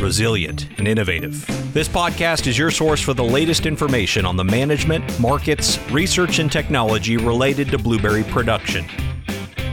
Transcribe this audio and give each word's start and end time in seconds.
resilient, 0.00 0.68
and 0.78 0.86
innovative. 0.88 1.46
This 1.72 1.88
podcast 1.88 2.46
is 2.46 2.56
your 2.56 2.70
source 2.70 3.00
for 3.00 3.14
the 3.14 3.24
latest 3.24 3.66
information 3.66 4.24
on 4.24 4.36
the 4.36 4.44
management, 4.44 5.20
markets, 5.20 5.78
research, 5.90 6.38
and 6.38 6.50
technology 6.50 7.16
related 7.16 7.68
to 7.70 7.78
blueberry 7.78 8.24
production. 8.24 8.86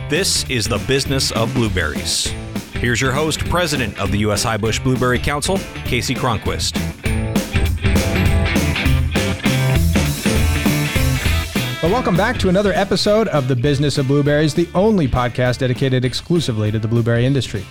This 0.09 0.49
is 0.49 0.67
the 0.67 0.79
business 0.87 1.31
of 1.31 1.53
blueberries. 1.53 2.27
Here's 2.73 3.01
your 3.01 3.11
host, 3.11 3.39
President 3.49 3.97
of 3.99 4.11
the 4.11 4.19
U.S. 4.19 4.45
Highbush 4.45 4.83
Blueberry 4.83 5.19
Council, 5.19 5.57
Kasey 5.85 6.15
Cronquist. 6.15 6.75
Well, 11.81 11.93
welcome 11.93 12.17
back 12.17 12.39
to 12.39 12.49
another 12.49 12.73
episode 12.73 13.27
of 13.27 13.47
The 13.47 13.55
Business 13.55 13.99
of 13.99 14.07
Blueberries, 14.07 14.55
the 14.55 14.67
only 14.73 15.07
podcast 15.07 15.59
dedicated 15.59 16.03
exclusively 16.03 16.71
to 16.71 16.79
the 16.79 16.87
blueberry 16.87 17.25
industry. 17.25 17.63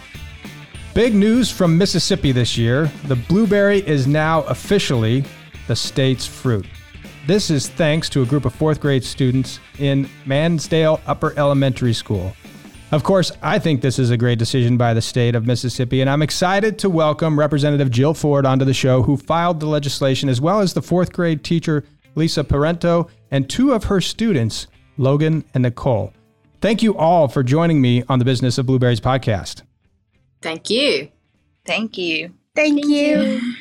Big 0.94 1.12
news 1.12 1.50
from 1.50 1.76
Mississippi 1.76 2.30
this 2.30 2.56
year 2.56 2.88
the 3.06 3.16
blueberry 3.16 3.84
is 3.84 4.06
now 4.06 4.42
officially 4.42 5.24
the 5.66 5.74
state's 5.74 6.24
fruit. 6.24 6.66
This 7.26 7.50
is 7.50 7.68
thanks 7.68 8.08
to 8.10 8.22
a 8.22 8.26
group 8.26 8.44
of 8.44 8.54
fourth 8.54 8.80
grade 8.80 9.02
students 9.02 9.58
in 9.80 10.08
Mannsdale 10.24 11.00
Upper 11.08 11.36
Elementary 11.36 11.94
School. 11.94 12.32
Of 12.92 13.02
course, 13.02 13.32
I 13.42 13.58
think 13.58 13.80
this 13.80 13.98
is 13.98 14.10
a 14.10 14.16
great 14.16 14.38
decision 14.38 14.76
by 14.76 14.94
the 14.94 15.02
state 15.02 15.34
of 15.34 15.48
Mississippi, 15.48 16.00
and 16.00 16.08
I'm 16.08 16.22
excited 16.22 16.78
to 16.78 16.88
welcome 16.88 17.36
Representative 17.36 17.90
Jill 17.90 18.14
Ford 18.14 18.46
onto 18.46 18.64
the 18.64 18.72
show, 18.72 19.02
who 19.02 19.16
filed 19.16 19.58
the 19.58 19.66
legislation, 19.66 20.28
as 20.28 20.40
well 20.40 20.60
as 20.60 20.74
the 20.74 20.82
fourth 20.82 21.12
grade 21.12 21.42
teacher 21.42 21.82
Lisa 22.14 22.44
Parenteau, 22.44 23.10
and 23.32 23.50
two 23.50 23.72
of 23.72 23.82
her 23.84 24.00
students, 24.00 24.68
Logan 24.96 25.44
and 25.54 25.62
Nicole. 25.62 26.12
Thank 26.60 26.84
you 26.84 26.96
all 26.96 27.26
for 27.26 27.42
joining 27.42 27.80
me 27.80 28.04
on 28.08 28.20
the 28.20 28.24
Business 28.24 28.58
of 28.58 28.66
Blueberries 28.66 29.00
podcast. 29.00 29.62
Thank 30.44 30.70
you. 30.70 31.08
Thank 31.66 31.98
you. 31.98 32.32
Thank, 32.54 32.80
Thank 32.80 32.86
you. 32.86 33.22
you. 33.22 33.54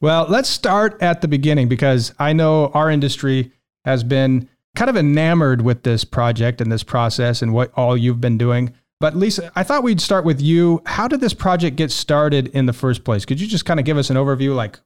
Well, 0.00 0.26
let's 0.28 0.48
start 0.48 1.00
at 1.00 1.20
the 1.20 1.28
beginning 1.28 1.68
because 1.68 2.12
I 2.18 2.32
know 2.32 2.68
our 2.68 2.90
industry 2.90 3.52
has 3.84 4.02
been 4.02 4.48
kind 4.74 4.90
of 4.90 4.96
enamored 4.96 5.62
with 5.62 5.84
this 5.84 6.04
project 6.04 6.60
and 6.60 6.72
this 6.72 6.82
process 6.82 7.42
and 7.42 7.52
what 7.52 7.72
all 7.76 7.96
you've 7.96 8.20
been 8.20 8.36
doing. 8.36 8.74
But 8.98 9.14
Lisa, 9.14 9.52
I 9.54 9.62
thought 9.62 9.82
we'd 9.82 10.00
start 10.00 10.24
with 10.24 10.40
you. 10.40 10.82
How 10.86 11.06
did 11.06 11.20
this 11.20 11.34
project 11.34 11.76
get 11.76 11.92
started 11.92 12.48
in 12.48 12.66
the 12.66 12.72
first 12.72 13.04
place? 13.04 13.24
Could 13.24 13.40
you 13.40 13.46
just 13.46 13.64
kind 13.64 13.78
of 13.78 13.86
give 13.86 13.96
us 13.96 14.10
an 14.10 14.16
overview, 14.16 14.54
like 14.54 14.80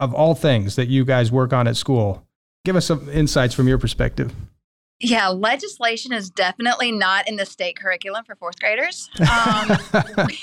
of 0.00 0.14
all 0.14 0.34
things 0.34 0.76
that 0.76 0.88
you 0.88 1.04
guys 1.04 1.32
work 1.32 1.52
on 1.52 1.66
at 1.66 1.76
school. 1.76 2.26
Give 2.64 2.76
us 2.76 2.86
some 2.86 3.08
insights 3.08 3.54
from 3.54 3.68
your 3.68 3.78
perspective. 3.78 4.32
Yeah, 5.00 5.28
legislation 5.28 6.12
is 6.12 6.30
definitely 6.30 6.90
not 6.90 7.28
in 7.28 7.36
the 7.36 7.46
state 7.46 7.78
curriculum 7.78 8.24
for 8.24 8.34
fourth 8.34 8.58
graders. 8.58 9.10
Um, 9.20 9.78
we, 10.26 10.42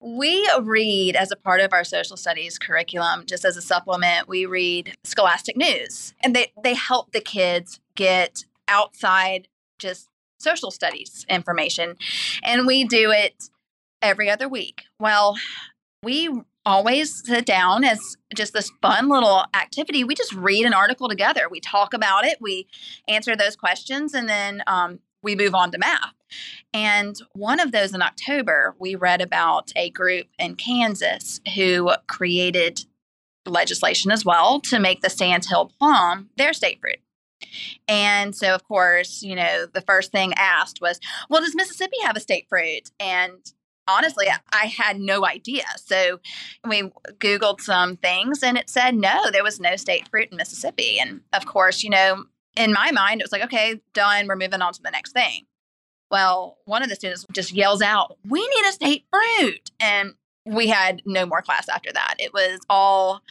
we 0.00 0.50
read 0.62 1.16
as 1.16 1.32
a 1.32 1.36
part 1.36 1.60
of 1.60 1.72
our 1.72 1.82
social 1.82 2.16
studies 2.16 2.58
curriculum, 2.58 3.24
just 3.26 3.44
as 3.44 3.56
a 3.56 3.62
supplement, 3.62 4.28
we 4.28 4.46
read 4.46 4.96
scholastic 5.02 5.56
news, 5.56 6.14
and 6.22 6.36
they, 6.36 6.52
they 6.62 6.74
help 6.74 7.12
the 7.12 7.20
kids 7.20 7.80
get 7.96 8.44
outside 8.68 9.48
just 9.78 10.08
social 10.38 10.70
studies 10.70 11.26
information. 11.28 11.96
And 12.42 12.66
we 12.66 12.84
do 12.84 13.10
it 13.10 13.50
every 14.02 14.30
other 14.30 14.48
week. 14.48 14.82
Well, 15.00 15.36
we 16.02 16.28
always 16.66 17.24
sit 17.24 17.46
down 17.46 17.84
as 17.84 18.16
just 18.34 18.52
this 18.52 18.70
fun 18.80 19.08
little 19.08 19.44
activity. 19.54 20.04
We 20.04 20.14
just 20.14 20.34
read 20.34 20.64
an 20.64 20.74
article 20.74 21.08
together. 21.08 21.48
We 21.50 21.60
talk 21.60 21.94
about 21.94 22.24
it, 22.24 22.38
we 22.40 22.66
answer 23.08 23.36
those 23.36 23.56
questions, 23.56 24.14
and 24.14 24.28
then 24.28 24.62
um, 24.66 25.00
we 25.22 25.34
move 25.34 25.54
on 25.54 25.70
to 25.72 25.78
math. 25.78 26.14
And 26.72 27.16
one 27.32 27.60
of 27.60 27.72
those 27.72 27.94
in 27.94 28.02
October, 28.02 28.74
we 28.78 28.94
read 28.94 29.20
about 29.20 29.72
a 29.76 29.90
group 29.90 30.26
in 30.38 30.56
Kansas 30.56 31.40
who 31.54 31.92
created 32.06 32.84
legislation 33.46 34.10
as 34.10 34.24
well 34.24 34.60
to 34.60 34.78
make 34.78 35.00
the 35.00 35.10
Sandhill 35.10 35.70
plum 35.78 36.30
their 36.36 36.52
state 36.52 36.80
fruit. 36.80 36.98
And 37.88 38.34
so, 38.34 38.54
of 38.54 38.64
course, 38.64 39.22
you 39.22 39.36
know, 39.36 39.66
the 39.66 39.82
first 39.82 40.12
thing 40.12 40.32
asked 40.36 40.80
was, 40.80 40.98
well, 41.28 41.42
does 41.42 41.54
Mississippi 41.54 41.96
have 42.02 42.16
a 42.16 42.20
state 42.20 42.46
fruit? 42.48 42.90
And 42.98 43.38
honestly, 43.88 44.26
I 44.52 44.66
had 44.66 44.98
no 44.98 45.26
idea. 45.26 45.64
So 45.76 46.20
we 46.66 46.90
Googled 47.18 47.60
some 47.60 47.96
things 47.96 48.42
and 48.42 48.56
it 48.56 48.70
said 48.70 48.94
no, 48.94 49.30
there 49.30 49.44
was 49.44 49.60
no 49.60 49.76
state 49.76 50.08
fruit 50.08 50.28
in 50.30 50.36
Mississippi. 50.36 50.98
And 50.98 51.20
of 51.32 51.46
course, 51.46 51.82
you 51.82 51.90
know, 51.90 52.24
in 52.56 52.72
my 52.72 52.90
mind, 52.92 53.20
it 53.20 53.24
was 53.24 53.32
like, 53.32 53.44
okay, 53.44 53.80
done, 53.92 54.26
we're 54.26 54.36
moving 54.36 54.62
on 54.62 54.72
to 54.72 54.82
the 54.82 54.90
next 54.90 55.12
thing. 55.12 55.46
Well, 56.10 56.58
one 56.64 56.82
of 56.82 56.88
the 56.88 56.94
students 56.94 57.26
just 57.32 57.52
yells 57.52 57.82
out, 57.82 58.16
we 58.28 58.40
need 58.40 58.68
a 58.68 58.72
state 58.72 59.04
fruit. 59.10 59.70
And 59.80 60.14
we 60.46 60.68
had 60.68 61.02
no 61.04 61.26
more 61.26 61.42
class 61.42 61.68
after 61.68 61.90
that. 61.92 62.16
It 62.18 62.32
was 62.32 62.60
all, 62.68 63.22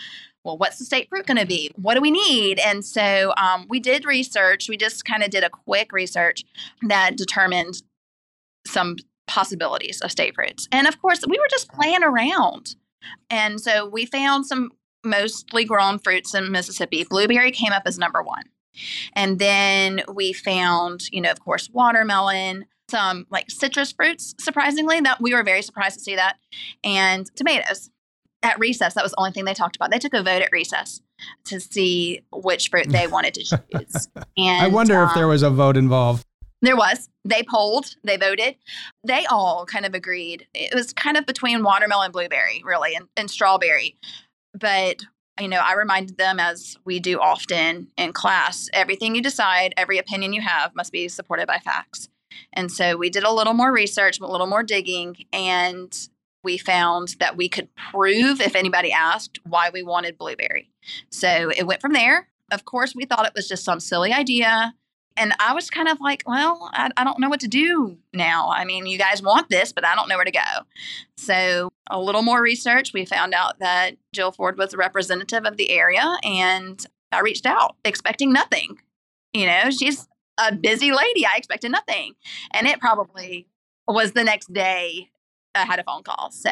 well, 0.43 0.57
what's 0.57 0.79
the 0.79 0.85
state 0.85 1.09
fruit 1.09 1.25
going 1.25 1.37
to 1.37 1.45
be? 1.45 1.71
What 1.75 1.93
do 1.93 2.01
we 2.01 2.11
need? 2.11 2.59
And 2.59 2.83
so 2.83 3.33
um, 3.37 3.65
we 3.69 3.79
did 3.79 4.05
research. 4.05 4.67
We 4.67 4.77
just 4.77 5.05
kind 5.05 5.23
of 5.23 5.29
did 5.29 5.43
a 5.43 5.49
quick 5.49 5.91
research 5.93 6.43
that 6.87 7.15
determined 7.15 7.81
some 8.65 8.97
possibilities 9.27 10.01
of 10.01 10.11
state 10.11 10.35
fruits. 10.35 10.67
And 10.71 10.87
of 10.87 11.01
course, 11.01 11.21
we 11.27 11.37
were 11.37 11.47
just 11.49 11.71
playing 11.71 12.03
around. 12.03 12.75
And 13.29 13.59
so 13.59 13.87
we 13.87 14.05
found 14.05 14.45
some 14.45 14.71
mostly 15.03 15.65
grown 15.65 15.99
fruits 15.99 16.33
in 16.33 16.51
Mississippi. 16.51 17.03
Blueberry 17.03 17.51
came 17.51 17.71
up 17.71 17.83
as 17.85 17.97
number 17.97 18.21
one. 18.21 18.43
And 19.13 19.39
then 19.39 20.01
we 20.11 20.33
found, 20.33 21.11
you 21.11 21.21
know, 21.21 21.31
of 21.31 21.39
course, 21.39 21.69
watermelon, 21.71 22.65
some 22.89 23.27
like 23.29 23.49
citrus 23.49 23.91
fruits, 23.91 24.35
surprisingly, 24.39 24.99
that 25.01 25.21
we 25.21 25.33
were 25.33 25.43
very 25.43 25.61
surprised 25.61 25.97
to 25.99 26.03
see 26.03 26.15
that, 26.15 26.37
and 26.83 27.33
tomatoes. 27.35 27.89
At 28.41 28.59
recess, 28.59 28.93
that 28.95 29.03
was 29.03 29.13
the 29.13 29.19
only 29.19 29.31
thing 29.31 29.45
they 29.45 29.53
talked 29.53 29.77
about. 29.77 29.89
They 29.89 29.99
took 29.99 30.13
a 30.13 30.21
vote 30.21 30.41
at 30.41 30.51
recess 30.51 31.01
to 31.45 31.61
see 31.61 32.23
which 32.33 32.69
fruit 32.69 32.89
they 32.89 33.07
wanted 33.15 33.35
to 33.35 33.43
choose. 33.43 34.09
And 34.37 34.61
I 34.61 34.67
wonder 34.67 34.99
um, 34.99 35.07
if 35.07 35.15
there 35.15 35.23
um, 35.23 35.29
was 35.29 35.43
a 35.43 35.49
vote 35.49 35.77
involved. 35.77 36.25
There 36.63 36.77
was. 36.77 37.09
They 37.25 37.43
polled, 37.43 37.97
they 38.05 38.15
voted. 38.15 38.55
They 39.05 39.25
all 39.25 39.65
kind 39.65 39.85
of 39.85 39.93
agreed. 39.93 40.47
It 40.53 40.73
was 40.73 40.93
kind 40.93 41.17
of 41.17 41.25
between 41.25 41.61
watermelon 41.61 42.11
blueberry, 42.11 42.63
really, 42.65 42.95
and, 42.95 43.09
and 43.17 43.29
strawberry. 43.29 43.97
But, 44.57 45.03
you 45.41 45.49
know, 45.49 45.59
I 45.59 45.73
reminded 45.73 46.17
them, 46.17 46.39
as 46.39 46.77
we 46.85 47.01
do 47.01 47.19
often 47.19 47.89
in 47.97 48.13
class, 48.13 48.69
everything 48.71 49.13
you 49.13 49.21
decide, 49.21 49.73
every 49.75 49.97
opinion 49.97 50.31
you 50.31 50.41
have 50.41 50.73
must 50.73 50.93
be 50.93 51.09
supported 51.09 51.47
by 51.47 51.57
facts. 51.57 52.07
And 52.53 52.71
so 52.71 52.95
we 52.95 53.09
did 53.09 53.23
a 53.23 53.33
little 53.33 53.53
more 53.53 53.73
research, 53.73 54.21
a 54.21 54.25
little 54.25 54.47
more 54.47 54.63
digging, 54.63 55.17
and 55.33 55.93
we 56.45 56.57
found 56.57 57.17
that 57.19 57.35
we 57.35 57.49
could 57.49 57.67
prove, 57.91 58.39
if 58.39 58.55
anybody 58.55 58.93
asked, 58.93 59.39
why 59.43 59.69
we 59.69 59.83
wanted 59.83 60.17
blueberry. 60.17 60.69
So 61.11 61.51
it 61.57 61.67
went 61.67 61.81
from 61.81 61.91
there. 61.91 62.29
Of 62.51 62.63
course, 62.63 62.95
we 62.95 63.03
thought 63.03 63.25
it 63.25 63.33
was 63.35 63.49
just 63.49 63.65
some 63.65 63.81
silly 63.81 64.13
idea 64.13 64.75
and 65.17 65.33
I 65.39 65.53
was 65.53 65.69
kind 65.69 65.87
of 65.87 65.99
like, 66.01 66.23
well, 66.25 66.69
I, 66.73 66.89
I, 66.97 67.03
don't 67.03 67.19
know 67.19 67.29
what 67.29 67.39
to 67.41 67.47
do 67.47 67.97
now. 68.13 68.49
I 68.49 68.65
mean, 68.65 68.85
you 68.85 68.97
guys 68.97 69.21
want 69.21 69.49
this, 69.49 69.71
but 69.71 69.85
I 69.85 69.95
don't 69.95 70.09
know 70.09 70.15
where 70.15 70.25
to 70.25 70.31
go. 70.31 70.39
So, 71.17 71.69
a 71.89 71.99
little 71.99 72.21
more 72.21 72.41
research, 72.41 72.93
we 72.93 73.05
found 73.05 73.33
out 73.33 73.59
that 73.59 73.97
Jill 74.13 74.31
Ford 74.31 74.57
was 74.57 74.73
a 74.73 74.77
representative 74.77 75.45
of 75.45 75.57
the 75.57 75.71
area, 75.71 76.17
and 76.23 76.83
I 77.11 77.19
reached 77.19 77.45
out 77.45 77.75
expecting 77.85 78.33
nothing. 78.33 78.79
You 79.33 79.47
know, 79.47 79.69
she's 79.69 80.07
a 80.39 80.55
busy 80.55 80.91
lady. 80.91 81.25
I 81.25 81.37
expected 81.37 81.71
nothing. 81.71 82.13
And 82.51 82.67
it 82.67 82.79
probably 82.79 83.47
was 83.87 84.13
the 84.13 84.23
next 84.23 84.51
day 84.53 85.09
I 85.53 85.65
had 85.65 85.79
a 85.79 85.83
phone 85.83 86.03
call. 86.03 86.31
So, 86.31 86.51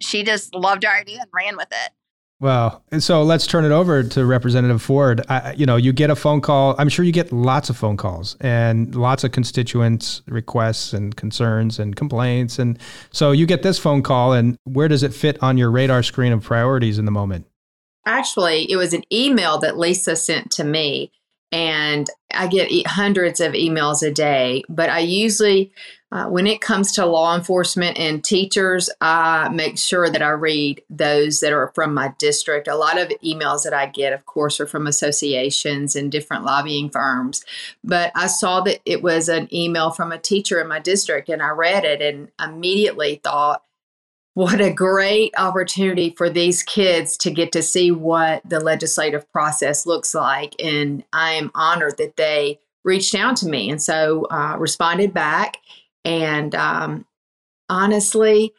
she 0.00 0.22
just 0.22 0.54
loved 0.54 0.84
our 0.84 0.94
idea 0.94 1.20
and 1.20 1.30
ran 1.32 1.56
with 1.56 1.68
it. 1.70 1.92
Well, 2.38 2.84
and 2.92 3.02
so 3.02 3.22
let's 3.22 3.46
turn 3.46 3.64
it 3.64 3.72
over 3.72 4.02
to 4.02 4.26
Representative 4.26 4.82
Ford. 4.82 5.24
I, 5.30 5.54
you 5.54 5.64
know, 5.64 5.76
you 5.76 5.94
get 5.94 6.10
a 6.10 6.16
phone 6.16 6.42
call. 6.42 6.74
I'm 6.78 6.90
sure 6.90 7.02
you 7.02 7.12
get 7.12 7.32
lots 7.32 7.70
of 7.70 7.78
phone 7.78 7.96
calls 7.96 8.36
and 8.40 8.94
lots 8.94 9.24
of 9.24 9.32
constituents' 9.32 10.20
requests 10.26 10.92
and 10.92 11.16
concerns 11.16 11.78
and 11.78 11.96
complaints. 11.96 12.58
And 12.58 12.78
so 13.10 13.32
you 13.32 13.46
get 13.46 13.62
this 13.62 13.78
phone 13.78 14.02
call, 14.02 14.34
and 14.34 14.58
where 14.64 14.86
does 14.86 15.02
it 15.02 15.14
fit 15.14 15.42
on 15.42 15.56
your 15.56 15.70
radar 15.70 16.02
screen 16.02 16.32
of 16.32 16.42
priorities 16.42 16.98
in 16.98 17.06
the 17.06 17.10
moment? 17.10 17.46
Actually, 18.04 18.70
it 18.70 18.76
was 18.76 18.92
an 18.92 19.02
email 19.10 19.58
that 19.58 19.78
Lisa 19.78 20.14
sent 20.14 20.50
to 20.52 20.64
me. 20.64 21.10
And 21.52 22.08
I 22.34 22.48
get 22.48 22.70
e- 22.70 22.84
hundreds 22.86 23.40
of 23.40 23.52
emails 23.52 24.06
a 24.06 24.12
day. 24.12 24.62
But 24.68 24.90
I 24.90 24.98
usually, 25.00 25.72
uh, 26.12 26.26
when 26.26 26.46
it 26.46 26.60
comes 26.60 26.92
to 26.92 27.06
law 27.06 27.36
enforcement 27.36 27.98
and 27.98 28.22
teachers, 28.22 28.90
I 29.00 29.48
make 29.48 29.78
sure 29.78 30.10
that 30.10 30.22
I 30.22 30.30
read 30.30 30.82
those 30.90 31.40
that 31.40 31.52
are 31.52 31.72
from 31.74 31.94
my 31.94 32.12
district. 32.18 32.68
A 32.68 32.76
lot 32.76 32.98
of 32.98 33.08
emails 33.24 33.64
that 33.64 33.74
I 33.74 33.86
get, 33.86 34.12
of 34.12 34.26
course, 34.26 34.60
are 34.60 34.66
from 34.66 34.86
associations 34.86 35.96
and 35.96 36.10
different 36.10 36.44
lobbying 36.44 36.90
firms. 36.90 37.44
But 37.82 38.12
I 38.14 38.26
saw 38.26 38.60
that 38.62 38.80
it 38.84 39.02
was 39.02 39.28
an 39.28 39.52
email 39.54 39.90
from 39.90 40.12
a 40.12 40.18
teacher 40.18 40.60
in 40.60 40.68
my 40.68 40.80
district, 40.80 41.28
and 41.28 41.42
I 41.42 41.50
read 41.50 41.84
it 41.84 42.02
and 42.02 42.28
immediately 42.40 43.20
thought, 43.22 43.62
what 44.36 44.60
a 44.60 44.70
great 44.70 45.32
opportunity 45.38 46.10
for 46.10 46.28
these 46.28 46.62
kids 46.62 47.16
to 47.16 47.30
get 47.30 47.52
to 47.52 47.62
see 47.62 47.90
what 47.90 48.42
the 48.44 48.60
legislative 48.60 49.26
process 49.32 49.86
looks 49.86 50.14
like. 50.14 50.54
And 50.62 51.02
I 51.10 51.32
am 51.32 51.50
honored 51.54 51.96
that 51.96 52.16
they 52.16 52.60
reached 52.84 53.14
out 53.14 53.36
to 53.38 53.48
me 53.48 53.70
and 53.70 53.82
so 53.82 54.26
uh, 54.30 54.56
responded 54.58 55.14
back. 55.14 55.56
And 56.04 56.54
um, 56.54 57.06
honestly, 57.70 58.52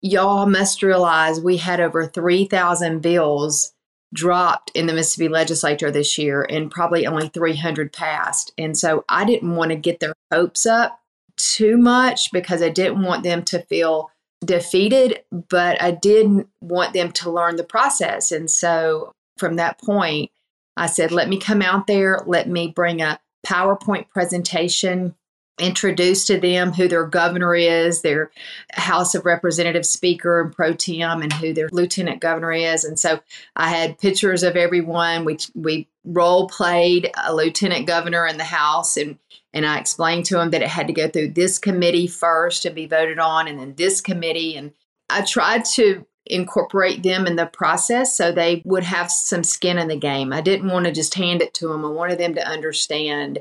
y'all 0.00 0.46
must 0.46 0.82
realize 0.82 1.42
we 1.42 1.58
had 1.58 1.78
over 1.78 2.06
3,000 2.06 3.00
bills 3.00 3.74
dropped 4.14 4.70
in 4.74 4.86
the 4.86 4.94
Mississippi 4.94 5.28
legislature 5.28 5.90
this 5.90 6.16
year 6.16 6.46
and 6.48 6.70
probably 6.70 7.06
only 7.06 7.28
300 7.28 7.92
passed. 7.92 8.54
And 8.56 8.78
so 8.78 9.04
I 9.10 9.26
didn't 9.26 9.56
want 9.56 9.72
to 9.72 9.76
get 9.76 10.00
their 10.00 10.14
hopes 10.32 10.64
up 10.64 11.02
too 11.36 11.76
much 11.76 12.32
because 12.32 12.62
I 12.62 12.70
didn't 12.70 13.02
want 13.02 13.24
them 13.24 13.42
to 13.44 13.60
feel 13.64 14.10
defeated, 14.44 15.22
but 15.30 15.80
I 15.80 15.92
did 15.92 16.46
want 16.60 16.92
them 16.92 17.12
to 17.12 17.30
learn 17.30 17.56
the 17.56 17.64
process. 17.64 18.32
And 18.32 18.50
so 18.50 19.12
from 19.36 19.56
that 19.56 19.80
point, 19.80 20.30
I 20.76 20.86
said, 20.86 21.12
let 21.12 21.28
me 21.28 21.38
come 21.38 21.62
out 21.62 21.86
there, 21.86 22.20
let 22.26 22.48
me 22.48 22.68
bring 22.68 23.00
a 23.00 23.18
PowerPoint 23.46 24.08
presentation, 24.08 25.14
introduce 25.58 26.24
to 26.26 26.40
them 26.40 26.72
who 26.72 26.88
their 26.88 27.06
governor 27.06 27.54
is, 27.54 28.02
their 28.02 28.30
House 28.72 29.14
of 29.14 29.24
Representatives 29.24 29.90
speaker 29.90 30.40
and 30.40 30.52
pro 30.52 30.72
tem, 30.72 31.22
and 31.22 31.32
who 31.32 31.52
their 31.52 31.68
lieutenant 31.70 32.20
governor 32.20 32.52
is. 32.52 32.84
And 32.84 32.98
so 32.98 33.20
I 33.56 33.68
had 33.68 33.98
pictures 33.98 34.42
of 34.42 34.56
everyone. 34.56 35.24
We 35.24 35.38
we 35.54 35.88
role 36.04 36.48
played 36.48 37.10
a 37.22 37.34
lieutenant 37.34 37.86
governor 37.86 38.26
in 38.26 38.38
the 38.38 38.44
House 38.44 38.96
and 38.96 39.18
and 39.52 39.66
I 39.66 39.78
explained 39.78 40.26
to 40.26 40.40
him 40.40 40.50
that 40.50 40.62
it 40.62 40.68
had 40.68 40.86
to 40.86 40.92
go 40.92 41.08
through 41.08 41.28
this 41.28 41.58
committee 41.58 42.06
first 42.06 42.64
and 42.64 42.74
be 42.74 42.86
voted 42.86 43.18
on, 43.18 43.48
and 43.48 43.58
then 43.58 43.74
this 43.76 44.00
committee. 44.00 44.56
And 44.56 44.72
I 45.10 45.22
tried 45.22 45.64
to 45.76 46.06
incorporate 46.26 47.02
them 47.02 47.26
in 47.26 47.36
the 47.36 47.46
process 47.46 48.16
so 48.16 48.30
they 48.30 48.62
would 48.64 48.84
have 48.84 49.10
some 49.10 49.44
skin 49.44 49.78
in 49.78 49.88
the 49.88 49.96
game. 49.96 50.32
I 50.32 50.40
didn't 50.40 50.70
want 50.70 50.86
to 50.86 50.92
just 50.92 51.14
hand 51.14 51.42
it 51.42 51.52
to 51.54 51.68
them, 51.68 51.84
I 51.84 51.88
wanted 51.88 52.18
them 52.18 52.34
to 52.34 52.46
understand 52.46 53.40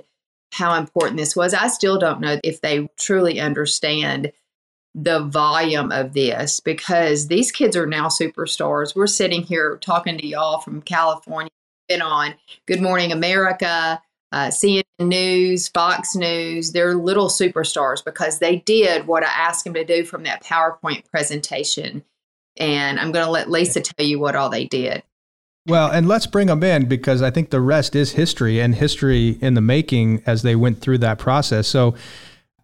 how 0.54 0.74
important 0.76 1.18
this 1.18 1.36
was. 1.36 1.54
I 1.54 1.68
still 1.68 1.98
don't 1.98 2.20
know 2.20 2.40
if 2.44 2.60
they 2.62 2.90
truly 2.98 3.40
understand 3.40 4.34
the 4.94 5.22
volume 5.22 5.92
of 5.92 6.14
this 6.14 6.60
because 6.60 7.28
these 7.28 7.52
kids 7.52 7.78
are 7.78 7.86
now 7.86 8.08
superstars. 8.08 8.96
We're 8.96 9.08
sitting 9.08 9.44
here 9.44 9.78
talking 9.78 10.18
to 10.18 10.28
y'all 10.28 10.60
from 10.60 10.82
California, 10.82 11.52
been 11.88 12.02
on 12.02 12.36
Good 12.66 12.82
Morning 12.82 13.14
America, 13.14 14.02
uh, 14.32 14.48
CNN 14.48 14.84
News, 15.00 15.68
Fox 15.68 16.16
News, 16.16 16.72
they're 16.72 16.96
little 16.96 17.28
superstars 17.28 18.04
because 18.04 18.40
they 18.40 18.58
did 18.58 19.08
what 19.08 19.24
I 19.24 19.28
asked 19.28 19.66
them 19.66 19.74
to 19.74 19.84
do 19.84 20.06
from 20.06 20.24
that 20.24 20.44
PowerPoint 20.44 21.10
presentation. 21.10 22.04
And 22.58 23.00
I'm 23.00 23.12
going 23.12 23.26
to 23.26 23.32
let 23.32 23.50
Lisa 23.50 23.82
tell 23.82 24.06
you 24.06 24.20
what 24.20 24.36
all 24.36 24.50
they 24.50 24.66
did. 24.66 25.04
Well, 25.68 25.92
and 25.92 26.08
let's 26.08 26.26
bring 26.26 26.48
them 26.48 26.64
in 26.64 26.88
because 26.88 27.22
I 27.22 27.30
think 27.30 27.50
the 27.50 27.62
rest 27.62 27.96
is 27.96 28.14
history 28.14 28.60
and 28.60 28.74
history 28.74 29.38
in 29.42 29.54
the 29.54 29.62
making 29.62 30.24
as 30.26 30.42
they 30.42 30.56
went 30.56 30.82
through 30.82 31.00
that 31.00 31.20
process. 31.20 31.68
So 31.68 31.96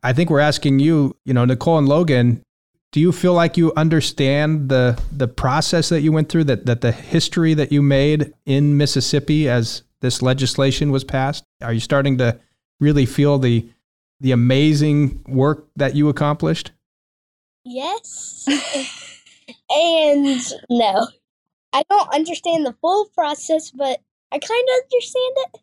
I 0.01 0.13
think 0.13 0.29
we're 0.29 0.39
asking 0.39 0.79
you, 0.79 1.15
you 1.25 1.33
know, 1.33 1.45
Nicole 1.45 1.77
and 1.77 1.87
Logan, 1.87 2.41
do 2.91 2.99
you 2.99 3.11
feel 3.11 3.33
like 3.33 3.57
you 3.57 3.73
understand 3.75 4.69
the 4.69 4.99
the 5.11 5.27
process 5.27 5.89
that 5.89 6.01
you 6.01 6.11
went 6.11 6.29
through 6.29 6.45
that 6.45 6.65
that 6.65 6.81
the 6.81 6.91
history 6.91 7.53
that 7.53 7.71
you 7.71 7.81
made 7.81 8.33
in 8.45 8.77
Mississippi 8.77 9.47
as 9.49 9.83
this 10.01 10.21
legislation 10.21 10.91
was 10.91 11.03
passed? 11.03 11.43
Are 11.61 11.73
you 11.73 11.79
starting 11.79 12.17
to 12.19 12.39
really 12.79 13.05
feel 13.05 13.37
the 13.39 13.69
the 14.19 14.31
amazing 14.31 15.23
work 15.27 15.67
that 15.75 15.95
you 15.95 16.09
accomplished? 16.09 16.71
Yes. 17.63 18.45
and 19.69 20.39
no. 20.69 21.07
I 21.73 21.83
don't 21.89 22.13
understand 22.13 22.65
the 22.65 22.73
full 22.81 23.07
process, 23.13 23.71
but 23.71 23.99
I 24.31 24.39
kind 24.39 24.67
of 24.69 24.83
understand 24.83 25.33
it. 25.53 25.61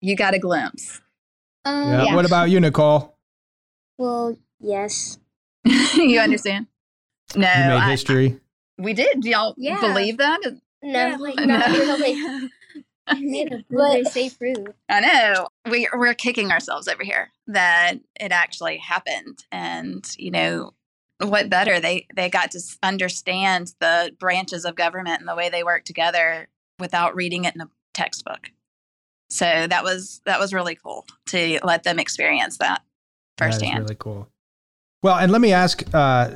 You 0.00 0.16
got 0.16 0.34
a 0.34 0.38
glimpse. 0.38 1.00
Um, 1.64 1.92
yeah. 1.92 2.14
What 2.14 2.24
about 2.24 2.50
you, 2.50 2.58
Nicole? 2.58 3.16
Well, 3.98 4.36
yes. 4.60 5.18
you 5.64 6.18
understand? 6.20 6.66
No. 7.36 7.46
You 7.46 7.54
made 7.68 7.76
I- 7.76 7.90
history. 7.90 8.40
we 8.78 8.94
did. 8.94 9.20
Do 9.20 9.28
y'all 9.28 9.54
Yeah. 9.58 9.78
believe 9.80 10.16
that? 10.18 10.40
No, 10.82 11.16
like, 11.20 11.36
No. 11.36 11.44
not 11.44 11.68
really. 11.68 12.14
I 12.16 12.48
made 13.18 13.52
a 13.52 13.64
blueberry 13.70 14.04
safe 14.04 14.36
route. 14.40 14.74
I 14.88 15.00
know. 15.00 15.48
We 15.70 15.88
we're 15.94 16.14
kicking 16.14 16.50
ourselves 16.50 16.88
over 16.88 17.02
here 17.02 17.30
that 17.46 17.94
it 18.18 18.32
actually 18.32 18.78
happened, 18.78 19.44
and 19.50 20.04
you 20.18 20.30
know 20.30 20.72
what 21.18 21.50
better 21.50 21.80
they 21.80 22.06
they 22.14 22.30
got 22.30 22.50
to 22.52 22.60
understand 22.82 23.74
the 23.80 24.14
branches 24.18 24.64
of 24.64 24.74
government 24.74 25.20
and 25.20 25.28
the 25.28 25.34
way 25.34 25.48
they 25.48 25.62
work 25.62 25.84
together 25.84 26.48
without 26.78 27.14
reading 27.14 27.44
it 27.44 27.54
in 27.54 27.60
a 27.60 27.68
textbook. 27.92 28.50
So 29.28 29.66
that 29.68 29.84
was 29.84 30.20
that 30.26 30.40
was 30.40 30.52
really 30.52 30.74
cool 30.74 31.06
to 31.26 31.60
let 31.62 31.84
them 31.84 31.98
experience 31.98 32.58
that 32.58 32.82
That 33.38 33.50
is 33.50 33.54
firsthand. 33.56 33.80
really 33.80 33.96
cool. 33.96 34.28
Well, 35.02 35.16
and 35.16 35.30
let 35.32 35.40
me 35.40 35.52
ask 35.52 35.82
uh, 35.94 36.32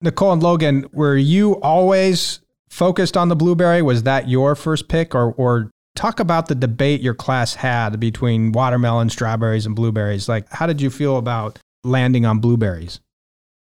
Nicole 0.00 0.32
and 0.32 0.42
Logan, 0.42 0.86
were 0.92 1.16
you 1.16 1.60
always 1.60 2.40
focused 2.68 3.16
on 3.16 3.28
the 3.28 3.36
blueberry? 3.36 3.82
Was 3.82 4.02
that 4.04 4.28
your 4.28 4.54
first 4.54 4.88
pick, 4.88 5.14
or 5.14 5.32
or 5.32 5.70
talk 5.96 6.20
about 6.20 6.46
the 6.46 6.54
debate 6.54 7.00
your 7.00 7.14
class 7.14 7.54
had 7.54 7.98
between 7.98 8.52
watermelon, 8.52 9.10
strawberries, 9.10 9.66
and 9.66 9.74
blueberries? 9.74 10.28
Like, 10.28 10.48
how 10.50 10.66
did 10.66 10.80
you 10.80 10.90
feel 10.90 11.16
about 11.16 11.58
landing 11.82 12.24
on 12.24 12.38
blueberries? 12.38 13.00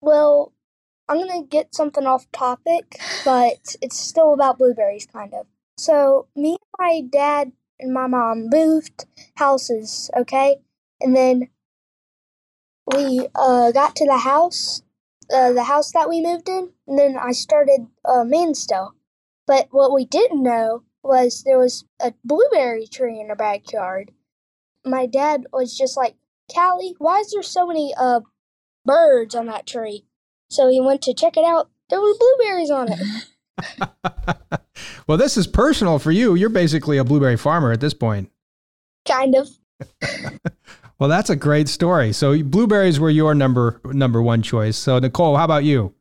Well, 0.01 0.53
I'm 1.07 1.17
going 1.17 1.41
to 1.41 1.47
get 1.47 1.75
something 1.75 2.07
off 2.07 2.31
topic, 2.31 2.99
but 3.25 3.75
it's 3.81 3.99
still 3.99 4.33
about 4.33 4.57
blueberries, 4.57 5.05
kind 5.05 5.33
of. 5.33 5.45
So, 5.77 6.27
me 6.35 6.51
and 6.51 6.59
my 6.79 7.01
dad 7.11 7.51
and 7.79 7.93
my 7.93 8.07
mom 8.07 8.49
moved 8.49 9.05
houses, 9.35 10.09
okay? 10.17 10.57
And 11.01 11.15
then 11.15 11.49
we 12.85 13.27
uh, 13.35 13.71
got 13.71 13.95
to 13.97 14.05
the 14.05 14.19
house, 14.19 14.81
uh, 15.33 15.51
the 15.51 15.65
house 15.65 15.91
that 15.91 16.09
we 16.09 16.21
moved 16.21 16.47
in, 16.47 16.71
and 16.87 16.97
then 16.97 17.17
I 17.17 17.31
started 17.31 17.87
uh, 18.05 18.23
Manstill. 18.23 18.91
But 19.45 19.67
what 19.71 19.93
we 19.93 20.05
didn't 20.05 20.41
know 20.41 20.83
was 21.03 21.43
there 21.43 21.59
was 21.59 21.85
a 22.01 22.13
blueberry 22.23 22.87
tree 22.87 23.19
in 23.19 23.29
our 23.29 23.35
backyard. 23.35 24.11
My 24.85 25.05
dad 25.05 25.45
was 25.51 25.77
just 25.77 25.97
like, 25.97 26.15
Callie, 26.53 26.95
why 26.97 27.19
is 27.19 27.31
there 27.31 27.43
so 27.43 27.67
many 27.67 27.93
uh, 27.97 28.21
birds 28.85 29.35
on 29.35 29.45
that 29.47 29.65
tree? 29.65 30.05
So 30.49 30.69
he 30.69 30.81
went 30.81 31.01
to 31.03 31.13
check 31.13 31.37
it 31.37 31.45
out. 31.45 31.69
There 31.89 32.01
were 32.01 32.13
blueberries 32.17 32.71
on 32.71 32.89
it. 32.91 32.99
well, 35.07 35.17
this 35.17 35.37
is 35.37 35.47
personal 35.47 35.99
for 35.99 36.11
you. 36.11 36.35
You're 36.35 36.49
basically 36.49 36.97
a 36.97 37.03
blueberry 37.03 37.37
farmer 37.37 37.71
at 37.71 37.79
this 37.79 37.93
point. 37.93 38.31
kind 39.05 39.35
of. 39.35 39.49
Well, 40.99 41.09
that's 41.09 41.29
a 41.29 41.35
great 41.35 41.67
story. 41.67 42.13
So 42.13 42.41
blueberries 42.43 42.97
were 42.97 43.09
your 43.09 43.35
number 43.35 43.81
number 43.83 44.21
one 44.21 44.41
choice. 44.41 44.77
So 44.77 44.99
Nicole, 44.99 45.35
how 45.35 45.43
about 45.43 45.65
you? 45.65 45.93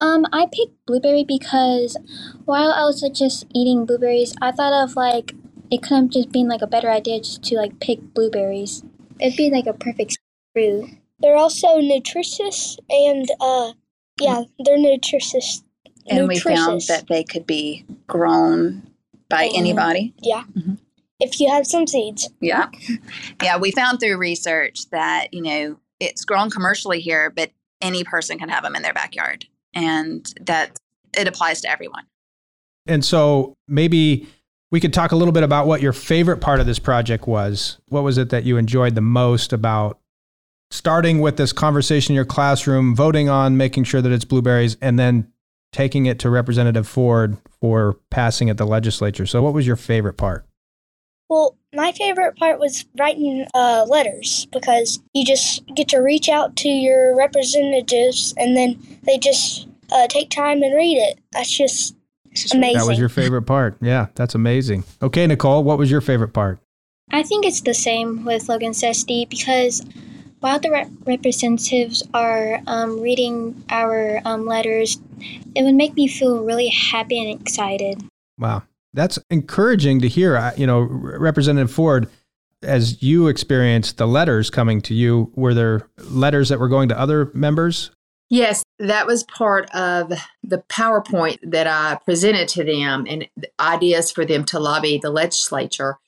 Um, 0.00 0.26
I 0.32 0.46
picked 0.52 0.84
blueberry 0.86 1.24
because 1.24 1.96
while 2.44 2.70
I 2.70 2.82
was 2.84 3.00
just 3.14 3.46
eating 3.54 3.86
blueberries, 3.86 4.34
I 4.42 4.52
thought 4.52 4.72
of 4.84 4.94
like 4.96 5.32
it 5.70 5.82
could 5.82 5.94
have 5.96 6.10
just 6.10 6.30
been 6.32 6.48
like 6.48 6.62
a 6.62 6.66
better 6.66 6.90
idea 6.90 7.18
just 7.20 7.42
to 7.44 7.56
like 7.56 7.80
pick 7.80 8.00
blueberries. 8.14 8.82
It'd 9.20 9.36
be 9.36 9.50
like 9.50 9.66
a 9.66 9.72
perfect 9.72 10.18
fruit. 10.52 10.90
They're 11.18 11.36
also 11.36 11.78
nutritious 11.80 12.76
and 12.90 13.26
uh 13.40 13.72
yeah, 14.20 14.44
they're 14.64 14.78
nutritious. 14.78 15.62
and 16.08 16.28
we 16.28 16.38
found 16.38 16.82
that 16.88 17.06
they 17.08 17.24
could 17.24 17.46
be 17.46 17.84
grown 18.06 18.82
by 19.28 19.48
Mhm. 19.48 19.58
anybody. 19.58 20.14
if 21.18 21.40
you 21.40 21.50
have 21.50 21.66
some 21.66 21.86
seeds. 21.86 22.28
Yeah. 22.40 22.68
Yeah. 23.42 23.56
We 23.56 23.70
found 23.72 23.98
through 24.00 24.18
research 24.18 24.90
that, 24.90 25.32
you 25.32 25.40
know, 25.42 25.78
it's 25.98 26.26
grown 26.26 26.50
commercially 26.50 27.00
here, 27.00 27.30
but 27.30 27.50
any 27.80 28.04
person 28.04 28.38
can 28.38 28.50
have 28.50 28.62
them 28.62 28.76
in 28.76 28.82
their 28.82 28.92
backyard. 28.92 29.46
And 29.76 30.26
that 30.40 30.76
it 31.16 31.28
applies 31.28 31.60
to 31.60 31.70
everyone. 31.70 32.06
And 32.86 33.04
so 33.04 33.54
maybe 33.68 34.26
we 34.70 34.80
could 34.80 34.92
talk 34.92 35.12
a 35.12 35.16
little 35.16 35.32
bit 35.32 35.42
about 35.42 35.66
what 35.66 35.80
your 35.80 35.92
favorite 35.92 36.38
part 36.38 36.60
of 36.60 36.66
this 36.66 36.78
project 36.78 37.26
was. 37.26 37.78
What 37.88 38.02
was 38.02 38.18
it 38.18 38.30
that 38.30 38.44
you 38.44 38.56
enjoyed 38.56 38.94
the 38.94 39.00
most 39.00 39.52
about 39.52 40.00
starting 40.70 41.20
with 41.20 41.36
this 41.36 41.52
conversation 41.52 42.12
in 42.12 42.16
your 42.16 42.24
classroom, 42.24 42.94
voting 42.94 43.28
on 43.28 43.56
making 43.56 43.84
sure 43.84 44.02
that 44.02 44.12
it's 44.12 44.24
blueberries, 44.24 44.76
and 44.80 44.98
then 44.98 45.30
taking 45.72 46.06
it 46.06 46.18
to 46.20 46.30
Representative 46.30 46.88
Ford 46.88 47.36
for 47.60 47.98
passing 48.10 48.50
at 48.50 48.56
the 48.56 48.66
legislature? 48.66 49.26
So, 49.26 49.42
what 49.42 49.54
was 49.54 49.66
your 49.66 49.76
favorite 49.76 50.16
part? 50.16 50.46
Well, 51.28 51.56
my 51.74 51.92
favorite 51.92 52.36
part 52.36 52.60
was 52.60 52.84
writing 52.96 53.46
uh, 53.54 53.84
letters 53.88 54.46
because 54.52 55.00
you 55.12 55.24
just 55.24 55.66
get 55.74 55.88
to 55.88 55.98
reach 55.98 56.28
out 56.28 56.56
to 56.56 56.68
your 56.68 57.16
representatives 57.16 58.32
and 58.36 58.56
then 58.56 58.80
they 59.02 59.18
just 59.18 59.66
uh, 59.90 60.06
take 60.06 60.30
time 60.30 60.62
and 60.62 60.74
read 60.74 60.98
it. 60.98 61.18
That's 61.32 61.50
just 61.50 61.96
amazing. 62.52 62.78
That 62.78 62.86
was 62.86 62.98
your 62.98 63.08
favorite 63.08 63.42
part. 63.42 63.76
Yeah, 63.80 64.06
that's 64.14 64.34
amazing. 64.34 64.84
Okay, 65.02 65.26
Nicole, 65.26 65.64
what 65.64 65.78
was 65.78 65.90
your 65.90 66.00
favorite 66.00 66.32
part? 66.32 66.60
I 67.10 67.22
think 67.22 67.44
it's 67.44 67.60
the 67.60 67.74
same 67.74 68.24
with 68.24 68.48
Logan 68.48 68.72
Sesty 68.72 69.28
because 69.28 69.82
while 70.40 70.60
the 70.60 70.70
rep- 70.70 70.90
representatives 71.06 72.02
are 72.14 72.60
um, 72.66 73.00
reading 73.00 73.64
our 73.70 74.20
um, 74.24 74.46
letters, 74.46 75.00
it 75.54 75.62
would 75.62 75.74
make 75.74 75.94
me 75.94 76.08
feel 76.08 76.44
really 76.44 76.68
happy 76.68 77.18
and 77.18 77.40
excited. 77.40 78.02
Wow, 78.38 78.64
that's 78.96 79.18
encouraging 79.30 80.00
to 80.00 80.08
hear. 80.08 80.36
Uh, 80.36 80.52
you 80.56 80.66
know, 80.66 80.80
Representative 80.80 81.70
Ford, 81.70 82.08
as 82.62 83.02
you 83.02 83.28
experienced 83.28 83.98
the 83.98 84.08
letters 84.08 84.50
coming 84.50 84.80
to 84.82 84.94
you, 84.94 85.30
were 85.36 85.54
there 85.54 85.88
letters 85.98 86.48
that 86.48 86.58
were 86.58 86.68
going 86.68 86.88
to 86.88 86.98
other 86.98 87.30
members? 87.34 87.90
Yes, 88.28 88.64
that 88.80 89.06
was 89.06 89.22
part 89.22 89.70
of 89.72 90.12
the 90.42 90.64
PowerPoint 90.68 91.38
that 91.44 91.68
I 91.68 92.00
presented 92.04 92.48
to 92.48 92.64
them 92.64 93.06
and 93.08 93.28
ideas 93.60 94.10
for 94.10 94.24
them 94.24 94.44
to 94.46 94.58
lobby 94.58 94.98
the 94.98 95.10
legislature. 95.10 95.98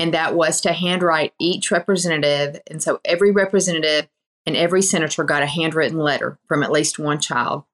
And 0.00 0.12
that 0.12 0.34
was 0.34 0.60
to 0.62 0.72
handwrite 0.72 1.34
each 1.40 1.70
representative. 1.70 2.60
And 2.68 2.82
so 2.82 3.00
every 3.04 3.30
representative 3.30 4.08
and 4.44 4.56
every 4.56 4.82
senator 4.82 5.22
got 5.22 5.42
a 5.42 5.46
handwritten 5.46 5.98
letter 5.98 6.38
from 6.48 6.62
at 6.62 6.72
least 6.72 6.98
one 6.98 7.20
child. 7.20 7.64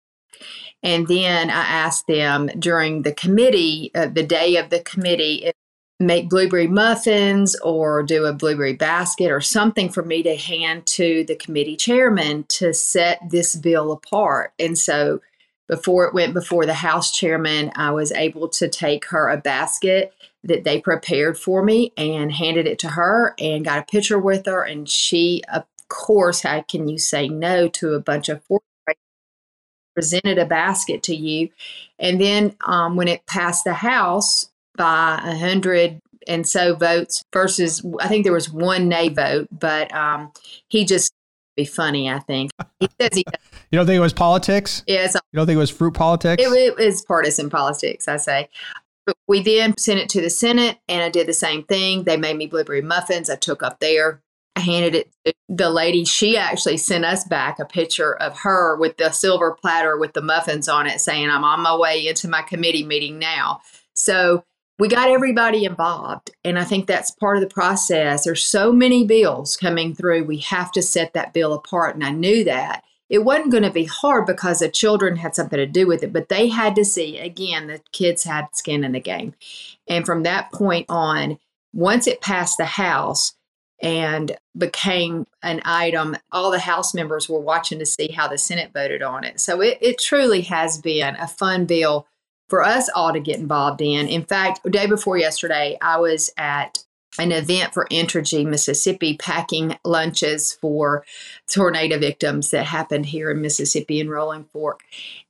And 0.82 1.08
then 1.08 1.48
I 1.50 1.62
asked 1.62 2.06
them 2.06 2.50
during 2.58 3.02
the 3.02 3.12
committee, 3.12 3.90
uh, 3.94 4.06
the 4.06 4.22
day 4.22 4.56
of 4.56 4.70
the 4.70 4.80
committee, 4.80 5.44
if 5.46 5.54
make 6.00 6.28
blueberry 6.28 6.66
muffins 6.66 7.54
or 7.60 8.02
do 8.02 8.24
a 8.24 8.32
blueberry 8.32 8.72
basket 8.72 9.30
or 9.30 9.40
something 9.40 9.88
for 9.88 10.02
me 10.02 10.22
to 10.22 10.36
hand 10.36 10.84
to 10.86 11.24
the 11.24 11.36
committee 11.36 11.76
chairman 11.76 12.44
to 12.48 12.74
set 12.74 13.20
this 13.30 13.54
bill 13.54 13.92
apart. 13.92 14.52
And 14.58 14.76
so 14.76 15.20
before 15.68 16.06
it 16.06 16.14
went 16.14 16.34
before 16.34 16.66
the 16.66 16.74
House 16.74 17.12
chairman, 17.12 17.72
I 17.76 17.90
was 17.92 18.12
able 18.12 18.48
to 18.48 18.68
take 18.68 19.06
her 19.06 19.28
a 19.28 19.38
basket 19.38 20.12
that 20.42 20.64
they 20.64 20.80
prepared 20.80 21.38
for 21.38 21.62
me 21.62 21.92
and 21.96 22.32
handed 22.32 22.66
it 22.66 22.78
to 22.80 22.88
her 22.88 23.34
and 23.38 23.64
got 23.64 23.78
a 23.78 23.82
picture 23.82 24.18
with 24.18 24.44
her. 24.46 24.62
And 24.62 24.88
she, 24.88 25.42
of 25.50 25.64
course, 25.88 26.42
how 26.42 26.62
can 26.62 26.88
you 26.88 26.98
say 26.98 27.28
no 27.28 27.68
to 27.68 27.94
a 27.94 28.00
bunch 28.00 28.28
of? 28.28 28.42
Presented 29.94 30.38
a 30.38 30.46
basket 30.46 31.02
to 31.04 31.14
you. 31.14 31.50
And 31.98 32.20
then 32.20 32.56
um, 32.66 32.96
when 32.96 33.08
it 33.08 33.26
passed 33.26 33.64
the 33.64 33.74
House 33.74 34.50
by 34.76 35.20
a 35.24 35.36
hundred 35.36 36.00
and 36.26 36.46
so 36.46 36.74
votes 36.74 37.22
versus, 37.32 37.84
I 38.00 38.08
think 38.08 38.24
there 38.24 38.32
was 38.32 38.50
one 38.50 38.88
nay 38.88 39.08
vote, 39.08 39.48
but 39.52 39.94
um, 39.94 40.32
he 40.68 40.84
just 40.84 41.12
be 41.56 41.64
funny. 41.64 42.10
I 42.10 42.18
think 42.18 42.50
he 42.80 42.88
says 43.00 43.10
he. 43.14 43.24
You 43.70 43.78
don't 43.78 43.86
think 43.86 43.96
it 43.96 44.00
was 44.00 44.12
politics? 44.12 44.84
Yes, 44.86 45.14
You 45.14 45.36
don't 45.36 45.46
think 45.46 45.56
it 45.56 45.58
was 45.58 45.70
fruit 45.70 45.94
politics? 45.94 46.40
it, 46.40 46.76
was 46.76 47.02
partisan 47.02 47.50
politics, 47.50 48.06
I 48.06 48.18
say. 48.18 48.48
But 49.04 49.16
we 49.26 49.42
then 49.42 49.76
sent 49.76 49.98
it 49.98 50.08
to 50.10 50.20
the 50.20 50.30
Senate, 50.30 50.78
and 50.88 51.02
I 51.02 51.08
did 51.08 51.26
the 51.26 51.32
same 51.32 51.64
thing. 51.64 52.04
They 52.04 52.16
made 52.16 52.36
me 52.36 52.46
blueberry 52.46 52.82
muffins. 52.82 53.28
I 53.28 53.34
took 53.34 53.64
up 53.64 53.80
there. 53.80 54.20
I 54.56 54.60
handed 54.60 54.94
it 54.94 55.10
to 55.24 55.34
the 55.48 55.70
lady. 55.70 56.04
She 56.04 56.36
actually 56.36 56.76
sent 56.76 57.04
us 57.04 57.24
back 57.24 57.58
a 57.58 57.64
picture 57.64 58.14
of 58.14 58.38
her 58.40 58.76
with 58.76 58.96
the 58.96 59.10
silver 59.10 59.52
platter 59.52 59.98
with 59.98 60.12
the 60.12 60.22
muffins 60.22 60.68
on 60.68 60.86
it, 60.86 61.00
saying, 61.00 61.28
I'm 61.28 61.44
on 61.44 61.60
my 61.60 61.76
way 61.76 62.06
into 62.06 62.28
my 62.28 62.42
committee 62.42 62.84
meeting 62.84 63.18
now. 63.18 63.60
So 63.94 64.44
we 64.78 64.88
got 64.88 65.08
everybody 65.08 65.64
involved. 65.64 66.30
And 66.44 66.58
I 66.58 66.64
think 66.64 66.86
that's 66.86 67.10
part 67.12 67.36
of 67.36 67.42
the 67.42 67.52
process. 67.52 68.24
There's 68.24 68.44
so 68.44 68.72
many 68.72 69.04
bills 69.06 69.56
coming 69.56 69.94
through. 69.94 70.24
We 70.24 70.38
have 70.38 70.72
to 70.72 70.82
set 70.82 71.14
that 71.14 71.32
bill 71.32 71.52
apart. 71.52 71.94
And 71.94 72.04
I 72.04 72.10
knew 72.10 72.44
that. 72.44 72.84
It 73.10 73.24
wasn't 73.24 73.50
going 73.50 73.64
to 73.64 73.70
be 73.70 73.84
hard 73.84 74.26
because 74.26 74.60
the 74.60 74.68
children 74.68 75.16
had 75.16 75.34
something 75.34 75.58
to 75.58 75.66
do 75.66 75.86
with 75.86 76.02
it, 76.02 76.12
but 76.12 76.28
they 76.28 76.48
had 76.48 76.74
to 76.76 76.84
see 76.84 77.18
again, 77.18 77.66
the 77.66 77.80
kids 77.92 78.24
had 78.24 78.48
skin 78.54 78.82
in 78.82 78.92
the 78.92 79.00
game. 79.00 79.34
And 79.86 80.06
from 80.06 80.22
that 80.22 80.50
point 80.52 80.86
on, 80.88 81.38
once 81.72 82.06
it 82.06 82.20
passed 82.20 82.56
the 82.56 82.64
House 82.64 83.34
and 83.84 84.34
became 84.56 85.26
an 85.42 85.60
item, 85.66 86.16
all 86.32 86.50
the 86.50 86.58
House 86.58 86.94
members 86.94 87.28
were 87.28 87.38
watching 87.38 87.78
to 87.78 87.86
see 87.86 88.08
how 88.08 88.26
the 88.26 88.38
Senate 88.38 88.72
voted 88.72 89.02
on 89.02 89.24
it. 89.24 89.38
So 89.38 89.60
it, 89.60 89.76
it 89.82 89.98
truly 89.98 90.40
has 90.42 90.80
been 90.80 91.14
a 91.16 91.28
fun 91.28 91.66
bill 91.66 92.06
for 92.48 92.62
us 92.62 92.88
all 92.94 93.12
to 93.12 93.20
get 93.20 93.38
involved 93.38 93.82
in. 93.82 94.08
In 94.08 94.24
fact, 94.24 94.60
day 94.70 94.86
before 94.86 95.18
yesterday, 95.18 95.76
I 95.82 95.98
was 95.98 96.30
at 96.38 96.82
an 97.18 97.32
event 97.32 97.72
for 97.72 97.86
Entergy 97.90 98.44
Mississippi 98.44 99.16
packing 99.16 99.76
lunches 99.84 100.52
for 100.52 101.04
tornado 101.46 101.98
victims 101.98 102.50
that 102.50 102.66
happened 102.66 103.06
here 103.06 103.30
in 103.30 103.40
Mississippi 103.40 104.00
in 104.00 104.08
Rolling 104.08 104.44
Fork. 104.44 104.82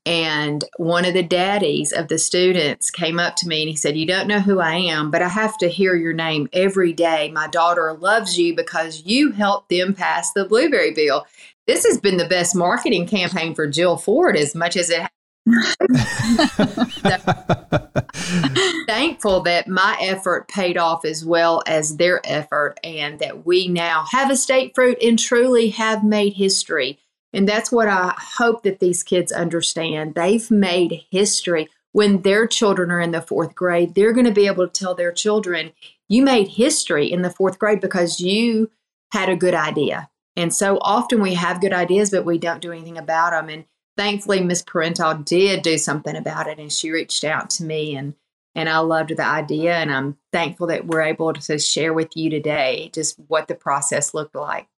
And 0.06 0.64
one 0.76 1.04
of 1.04 1.14
the 1.14 1.22
daddies 1.22 1.92
of 1.92 2.08
the 2.08 2.18
students 2.18 2.90
came 2.90 3.18
up 3.18 3.36
to 3.36 3.48
me 3.48 3.62
and 3.62 3.70
he 3.70 3.76
said, 3.76 3.96
You 3.96 4.06
don't 4.06 4.28
know 4.28 4.40
who 4.40 4.60
I 4.60 4.74
am, 4.74 5.10
but 5.10 5.22
I 5.22 5.28
have 5.28 5.56
to 5.58 5.68
hear 5.68 5.94
your 5.94 6.12
name 6.12 6.48
every 6.52 6.92
day. 6.92 7.30
My 7.30 7.48
daughter 7.48 7.92
loves 7.94 8.38
you 8.38 8.54
because 8.54 9.02
you 9.04 9.32
helped 9.32 9.70
them 9.70 9.94
pass 9.94 10.32
the 10.32 10.44
blueberry 10.44 10.92
bill. 10.92 11.26
This 11.66 11.86
has 11.86 11.98
been 11.98 12.18
the 12.18 12.28
best 12.28 12.54
marketing 12.54 13.06
campaign 13.06 13.54
for 13.54 13.66
Jill 13.66 13.96
Ford 13.96 14.36
as 14.36 14.54
much 14.54 14.76
as 14.76 14.90
it 14.90 15.08
thankful 18.86 19.40
that 19.40 19.68
my 19.68 19.96
effort 20.00 20.48
paid 20.48 20.76
off 20.76 21.04
as 21.04 21.24
well 21.24 21.62
as 21.66 21.96
their 21.96 22.20
effort 22.24 22.78
and 22.82 23.18
that 23.18 23.46
we 23.46 23.68
now 23.68 24.04
have 24.10 24.30
a 24.30 24.36
state 24.36 24.74
fruit 24.74 24.98
and 25.02 25.18
truly 25.18 25.70
have 25.70 26.04
made 26.04 26.34
history. 26.34 26.98
And 27.32 27.48
that's 27.48 27.72
what 27.72 27.88
I 27.88 28.14
hope 28.38 28.62
that 28.62 28.80
these 28.80 29.02
kids 29.02 29.32
understand. 29.32 30.14
They've 30.14 30.50
made 30.50 31.04
history. 31.10 31.68
When 31.92 32.22
their 32.22 32.46
children 32.46 32.90
are 32.90 33.00
in 33.00 33.12
the 33.12 33.22
fourth 33.22 33.54
grade, 33.54 33.94
they're 33.94 34.12
going 34.12 34.26
to 34.26 34.32
be 34.32 34.46
able 34.46 34.66
to 34.66 34.72
tell 34.72 34.94
their 34.94 35.12
children, 35.12 35.72
you 36.08 36.22
made 36.22 36.48
history 36.48 37.10
in 37.10 37.22
the 37.22 37.30
fourth 37.30 37.58
grade 37.58 37.80
because 37.80 38.20
you 38.20 38.70
had 39.12 39.28
a 39.28 39.36
good 39.36 39.54
idea. 39.54 40.10
And 40.36 40.52
so 40.52 40.78
often 40.80 41.22
we 41.22 41.34
have 41.34 41.60
good 41.60 41.72
ideas, 41.72 42.10
but 42.10 42.24
we 42.24 42.38
don't 42.38 42.60
do 42.60 42.72
anything 42.72 42.98
about 42.98 43.30
them. 43.30 43.48
And 43.48 43.64
thankfully, 43.96 44.40
Miss 44.40 44.62
Parenteau 44.62 45.24
did 45.24 45.62
do 45.62 45.78
something 45.78 46.16
about 46.16 46.46
it, 46.46 46.58
and 46.58 46.72
she 46.72 46.90
reached 46.90 47.24
out 47.24 47.50
to 47.50 47.64
me, 47.64 47.96
and 47.96 48.14
and 48.56 48.68
I 48.68 48.78
loved 48.78 49.16
the 49.16 49.24
idea, 49.24 49.74
and 49.74 49.92
I'm 49.92 50.16
thankful 50.32 50.68
that 50.68 50.86
we're 50.86 51.02
able 51.02 51.32
to 51.32 51.58
share 51.58 51.92
with 51.92 52.16
you 52.16 52.30
today 52.30 52.90
just 52.94 53.18
what 53.26 53.48
the 53.48 53.54
process 53.54 54.14
looked 54.14 54.36
like. 54.36 54.68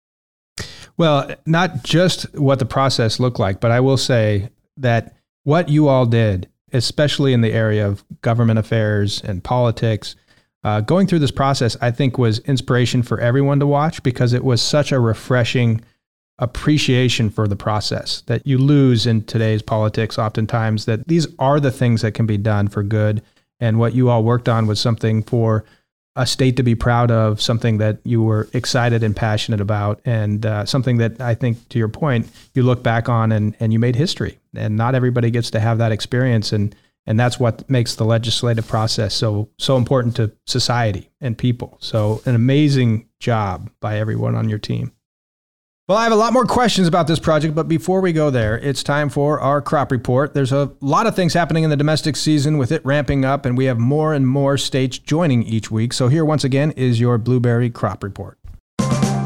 Well, 0.97 1.35
not 1.45 1.85
just 1.85 2.33
what 2.39 2.59
the 2.59 2.65
process 2.65 3.21
looked 3.21 3.39
like, 3.39 3.61
but 3.61 3.71
I 3.71 3.81
will 3.81 3.99
say 3.99 4.49
that 4.79 5.17
what 5.45 5.69
you 5.69 5.89
all 5.89 6.07
did, 6.07 6.49
especially 6.73 7.35
in 7.35 7.43
the 7.43 7.53
area 7.53 7.87
of 7.87 8.03
government 8.23 8.59
affairs 8.59 9.21
and 9.23 9.45
politics, 9.45 10.17
uh, 10.65 10.81
going 10.81 11.07
through 11.07 11.19
this 11.19 11.31
process, 11.31 11.77
I 11.81 11.91
think 11.91 12.17
was 12.17 12.39
inspiration 12.41 13.03
for 13.03 13.21
everyone 13.21 13.61
to 13.61 13.67
watch 13.67 14.03
because 14.03 14.33
it 14.33 14.43
was 14.43 14.63
such 14.63 14.91
a 14.91 14.99
refreshing 14.99 15.83
appreciation 16.39 17.31
for 17.31 17.49
the 17.49 17.57
process 17.57 18.23
that 18.27 18.47
you 18.47 18.59
lose 18.59 19.07
in 19.07 19.25
today's 19.25 19.63
politics 19.63 20.19
oftentimes 20.19 20.85
that 20.85 21.07
these 21.09 21.27
are 21.39 21.61
the 21.61 21.71
things 21.71 22.03
that 22.03 22.13
can 22.13 22.27
be 22.27 22.37
done 22.37 22.69
for 22.69 22.83
good. 22.83 23.23
And 23.59 23.79
what 23.79 23.95
you 23.95 24.11
all 24.11 24.23
worked 24.23 24.49
on 24.49 24.67
was 24.67 24.79
something 24.79 25.23
for 25.23 25.65
a 26.15 26.27
state 26.27 26.57
to 26.57 26.63
be 26.63 26.75
proud 26.75 27.11
of 27.11 27.41
something 27.41 27.79
that 27.79 27.99
you 28.05 28.23
were 28.23 28.49
excited 28.53 29.03
and 29.03 29.15
passionate 29.15 29.61
about 29.61 30.01
and 30.05 30.47
uh, 30.47 30.65
something 30.65 30.97
that 30.97 31.21
i 31.21 31.35
think 31.35 31.69
to 31.69 31.79
your 31.79 31.89
point 31.89 32.27
you 32.55 32.63
look 32.63 32.83
back 32.83 33.09
on 33.09 33.31
and, 33.33 33.55
and 33.61 33.73
you 33.73 33.79
made 33.79 33.97
history. 33.97 34.39
And 34.55 34.77
not 34.77 34.95
everybody 34.95 35.31
gets 35.31 35.51
to 35.53 35.61
have 35.61 35.79
that 35.79 35.93
experience 35.93 36.53
and 36.53 36.75
and 37.09 37.21
that's 37.21 37.39
what 37.39 37.71
makes 37.71 37.95
the 37.95 38.05
legislative 38.05 38.67
process 38.67 39.15
so 39.15 39.49
so 39.59 39.77
important 39.77 40.17
to 40.17 40.33
society 40.47 41.11
and 41.21 41.39
people. 41.39 41.79
So 41.81 42.21
an 42.27 42.35
amazing 42.35 43.09
job 43.21 43.71
by 43.81 43.99
everyone 43.99 44.35
on 44.35 44.49
your 44.49 44.59
team 44.59 44.93
well, 45.89 45.99
I 45.99 46.03
have 46.03 46.13
a 46.13 46.17
lot 46.17 46.33
more 46.33 46.45
questions 46.45 46.89
about 46.89 47.07
this 47.07 47.21
project, 47.21 47.55
but 47.55 47.69
before 47.69 48.01
we 48.01 48.13
go 48.13 48.29
there, 48.29 48.59
it's 48.59 48.83
time 48.83 49.09
for 49.09 49.39
our 49.39 49.63
crop 49.63 49.93
report. 49.93 50.35
There's 50.35 50.51
a 50.51 50.73
lot 50.81 51.07
of 51.07 51.15
things 51.15 51.33
happening 51.33 51.63
in 51.63 51.71
the 51.71 51.77
domestic 51.77 52.17
season 52.17 52.59
with 52.59 52.73
it 52.73 52.85
ramping 52.85 53.25
up, 53.25 53.47
and 53.47 53.57
we 53.57 53.67
have 53.67 53.79
more 53.79 54.13
and 54.13 54.27
more 54.27 54.59
states 54.59 54.99
joining 54.99 55.45
each 55.45 55.71
week. 55.71 55.93
So, 55.93 56.09
here 56.09 56.25
once 56.25 56.43
again 56.43 56.73
is 56.73 56.99
your 56.99 57.19
blueberry 57.19 57.71
crop 57.71 58.03
report. 58.03 58.37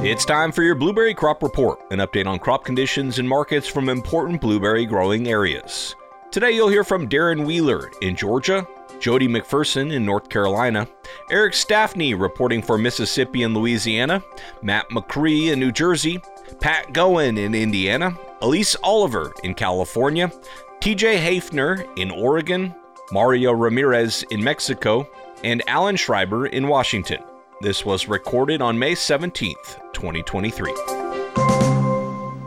It's 0.02 0.26
time 0.26 0.52
for 0.52 0.62
your 0.62 0.74
Blueberry 0.74 1.12
Crop 1.12 1.42
Report, 1.42 1.78
an 1.90 1.98
update 1.98 2.26
on 2.26 2.38
crop 2.38 2.64
conditions 2.64 3.18
and 3.18 3.28
markets 3.28 3.66
from 3.66 3.90
important 3.90 4.40
blueberry 4.40 4.86
growing 4.86 5.28
areas. 5.28 5.94
Today 6.30 6.52
you'll 6.52 6.68
hear 6.68 6.84
from 6.84 7.08
Derrin 7.08 7.44
Wheeler 7.46 7.90
in 8.00 8.16
Georgia, 8.16 8.66
Jody 8.98 9.28
McPherson 9.28 9.92
in 9.92 10.06
North 10.06 10.28
Carolina, 10.28 10.88
Eric 11.30 11.54
Stafne 11.54 12.18
reporting 12.18 12.62
for 12.62 12.78
Mississippi 12.78 13.42
and 13.42 13.54
Louisiana, 13.54 14.22
Matt 14.62 14.90
Macrie 14.90 15.48
in 15.48 15.60
New 15.60 15.72
Jersey, 15.72 16.20
Pat 16.58 16.92
Goin 16.92 17.38
in 17.38 17.54
Indiana, 17.54 18.18
Elise 18.42 18.74
Oliver 18.82 19.32
in 19.44 19.54
California, 19.54 20.32
TJ 20.80 21.18
Hafner 21.18 21.86
in 21.96 22.10
Oregon, 22.10 22.74
Mario 23.12 23.52
Ramirez 23.52 24.24
in 24.30 24.42
Mexico, 24.42 25.08
and 25.44 25.62
Alan 25.68 25.96
Schreiber 25.96 26.46
in 26.46 26.68
Washington. 26.68 27.22
This 27.60 27.84
was 27.84 28.08
recorded 28.08 28.62
on 28.62 28.78
May 28.78 28.94
17th, 28.94 29.92
2023. 29.92 30.72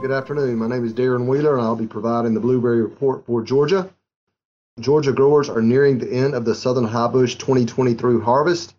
Good 0.02 0.12
afternoon. 0.12 0.58
My 0.58 0.68
name 0.68 0.84
is 0.84 0.94
Derrin 0.94 1.28
Wheeler, 1.28 1.58
and 1.58 1.62
I'll 1.62 1.76
be 1.76 1.88
providing 1.88 2.34
the 2.34 2.40
Blueberry 2.40 2.82
Report 2.82 3.26
for 3.26 3.42
Georgia. 3.42 3.90
Georgia 4.80 5.14
growers 5.14 5.50
are 5.50 5.62
nearing 5.62 6.00
the 6.00 6.12
end 6.12 6.34
of 6.34 6.46
the 6.46 6.56
Southern 6.56 6.88
Highbush 6.88 7.38
2023 7.38 8.20
harvest. 8.22 8.76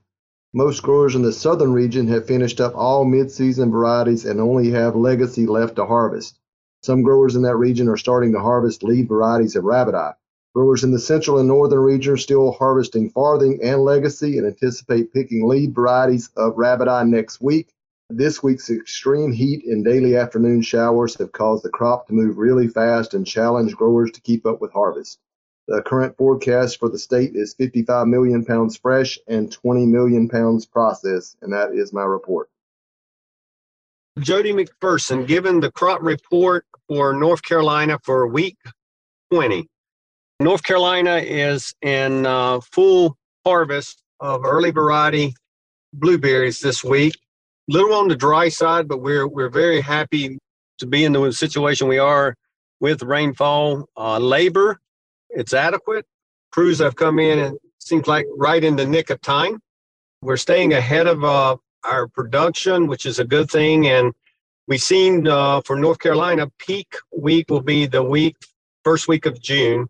Most 0.56 0.84
growers 0.84 1.16
in 1.16 1.22
the 1.22 1.32
southern 1.32 1.72
region 1.72 2.06
have 2.06 2.28
finished 2.28 2.60
up 2.60 2.76
all 2.76 3.04
mid-season 3.04 3.72
varieties 3.72 4.24
and 4.24 4.40
only 4.40 4.70
have 4.70 4.94
legacy 4.94 5.46
left 5.46 5.74
to 5.74 5.84
harvest. 5.84 6.38
Some 6.84 7.02
growers 7.02 7.34
in 7.34 7.42
that 7.42 7.56
region 7.56 7.88
are 7.88 7.96
starting 7.96 8.30
to 8.34 8.38
harvest 8.38 8.84
lead 8.84 9.08
varieties 9.08 9.56
of 9.56 9.64
rabbit 9.64 9.96
eye. 9.96 10.12
Growers 10.54 10.84
in 10.84 10.92
the 10.92 11.00
central 11.00 11.40
and 11.40 11.48
northern 11.48 11.80
region 11.80 12.12
are 12.12 12.16
still 12.16 12.52
harvesting 12.52 13.10
farthing 13.10 13.58
and 13.64 13.82
legacy 13.82 14.38
and 14.38 14.46
anticipate 14.46 15.12
picking 15.12 15.48
lead 15.48 15.74
varieties 15.74 16.30
of 16.36 16.56
rabbit 16.56 16.86
eye 16.86 17.02
next 17.02 17.40
week. 17.40 17.74
This 18.08 18.40
week's 18.40 18.70
extreme 18.70 19.32
heat 19.32 19.64
and 19.64 19.84
daily 19.84 20.16
afternoon 20.16 20.62
showers 20.62 21.16
have 21.16 21.32
caused 21.32 21.64
the 21.64 21.68
crop 21.68 22.06
to 22.06 22.12
move 22.12 22.38
really 22.38 22.68
fast 22.68 23.12
and 23.12 23.26
challenge 23.26 23.74
growers 23.74 24.12
to 24.12 24.20
keep 24.20 24.46
up 24.46 24.60
with 24.60 24.72
harvest. 24.72 25.18
The 25.66 25.82
current 25.82 26.16
forecast 26.16 26.78
for 26.78 26.90
the 26.90 26.98
state 26.98 27.34
is 27.34 27.54
55 27.54 28.06
million 28.06 28.44
pounds 28.44 28.76
fresh 28.76 29.18
and 29.26 29.50
20 29.50 29.86
million 29.86 30.28
pounds 30.28 30.66
processed, 30.66 31.36
and 31.40 31.52
that 31.52 31.72
is 31.72 31.92
my 31.92 32.02
report. 32.02 32.50
Jody 34.18 34.52
McPherson, 34.52 35.26
given 35.26 35.60
the 35.60 35.72
crop 35.72 36.02
report 36.02 36.66
for 36.86 37.14
North 37.14 37.42
Carolina 37.42 37.98
for 38.02 38.26
week 38.26 38.58
20. 39.32 39.66
North 40.38 40.62
Carolina 40.62 41.16
is 41.16 41.74
in 41.80 42.26
uh, 42.26 42.60
full 42.60 43.16
harvest 43.44 44.02
of 44.20 44.44
early 44.44 44.70
variety 44.70 45.34
blueberries 45.92 46.60
this 46.60 46.84
week. 46.84 47.16
A 47.70 47.72
little 47.72 47.94
on 47.94 48.08
the 48.08 48.16
dry 48.16 48.48
side, 48.50 48.86
but 48.86 48.98
we're 48.98 49.26
we're 49.26 49.48
very 49.48 49.80
happy 49.80 50.38
to 50.78 50.86
be 50.86 51.04
in 51.04 51.12
the 51.12 51.32
situation 51.32 51.88
we 51.88 51.98
are 51.98 52.34
with 52.80 53.02
rainfall. 53.02 53.88
Uh, 53.96 54.18
labor 54.18 54.78
it's 55.34 55.52
adequate. 55.52 56.06
Crews 56.52 56.78
have 56.78 56.96
come 56.96 57.18
in 57.18 57.38
and 57.38 57.58
seems 57.78 58.06
like 58.06 58.26
right 58.36 58.62
in 58.62 58.76
the 58.76 58.86
nick 58.86 59.10
of 59.10 59.20
time. 59.20 59.60
We're 60.22 60.36
staying 60.36 60.72
ahead 60.72 61.06
of 61.06 61.22
uh, 61.24 61.56
our 61.84 62.08
production, 62.08 62.86
which 62.86 63.06
is 63.06 63.18
a 63.18 63.24
good 63.24 63.50
thing. 63.50 63.86
And 63.88 64.12
we've 64.66 64.80
seen 64.80 65.28
uh, 65.28 65.60
for 65.62 65.76
North 65.76 65.98
Carolina, 65.98 66.50
peak 66.58 66.96
week 67.16 67.50
will 67.50 67.60
be 67.60 67.86
the 67.86 68.02
week, 68.02 68.36
first 68.84 69.08
week 69.08 69.26
of 69.26 69.40
June. 69.40 69.88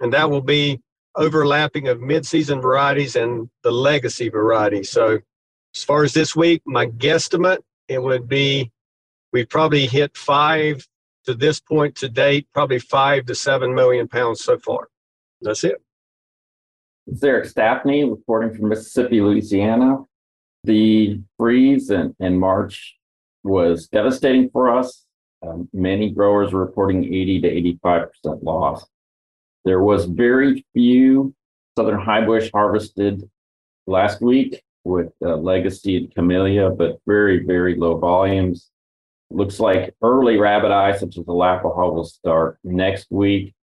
And 0.00 0.12
that 0.12 0.30
will 0.30 0.42
be 0.42 0.80
overlapping 1.14 1.88
of 1.88 2.00
mid-season 2.00 2.60
varieties 2.60 3.16
and 3.16 3.48
the 3.62 3.70
legacy 3.70 4.28
varieties. 4.28 4.90
So 4.90 5.18
as 5.74 5.84
far 5.84 6.04
as 6.04 6.12
this 6.12 6.36
week, 6.36 6.62
my 6.64 6.86
guesstimate, 6.86 7.58
it 7.88 8.02
would 8.02 8.28
be 8.28 8.70
we 9.32 9.44
probably 9.44 9.86
hit 9.86 10.16
five 10.16 10.86
to 11.24 11.34
this 11.34 11.60
point 11.60 11.96
to 11.96 12.08
date, 12.08 12.46
probably 12.52 12.78
five 12.78 13.26
to 13.26 13.34
seven 13.34 13.74
million 13.74 14.08
pounds 14.08 14.42
so 14.42 14.58
far. 14.58 14.88
That's 15.40 15.64
it. 15.64 15.82
It's 17.06 17.22
Eric 17.22 17.46
Stafne 17.46 18.08
reporting 18.08 18.56
from 18.56 18.68
Mississippi, 18.68 19.20
Louisiana. 19.20 19.98
The 20.64 21.20
freeze 21.36 21.90
in, 21.90 22.14
in 22.20 22.38
March 22.38 22.96
was 23.42 23.88
devastating 23.88 24.50
for 24.50 24.76
us. 24.76 25.04
Um, 25.44 25.68
many 25.72 26.10
growers 26.10 26.52
were 26.52 26.60
reporting 26.60 27.04
80 27.04 27.40
to 27.40 27.78
85% 27.84 28.42
loss. 28.42 28.86
There 29.64 29.82
was 29.82 30.04
very 30.04 30.64
few 30.72 31.34
Southern 31.76 32.00
High 32.00 32.24
Bush 32.24 32.50
harvested 32.52 33.28
last 33.86 34.20
week 34.20 34.62
with 34.84 35.12
uh, 35.24 35.36
Legacy 35.36 35.96
and 35.96 36.14
Camellia, 36.14 36.70
but 36.70 37.00
very, 37.06 37.44
very 37.44 37.76
low 37.76 37.98
volumes. 37.98 38.70
Looks 39.34 39.58
like 39.58 39.94
early 40.02 40.36
rabbit 40.36 40.70
eye, 40.70 40.92
such 40.92 41.16
as 41.16 41.24
the 41.24 41.32
Alapaha, 41.32 41.94
will 41.94 42.04
start 42.04 42.58
next 42.64 43.06
week. 43.10 43.54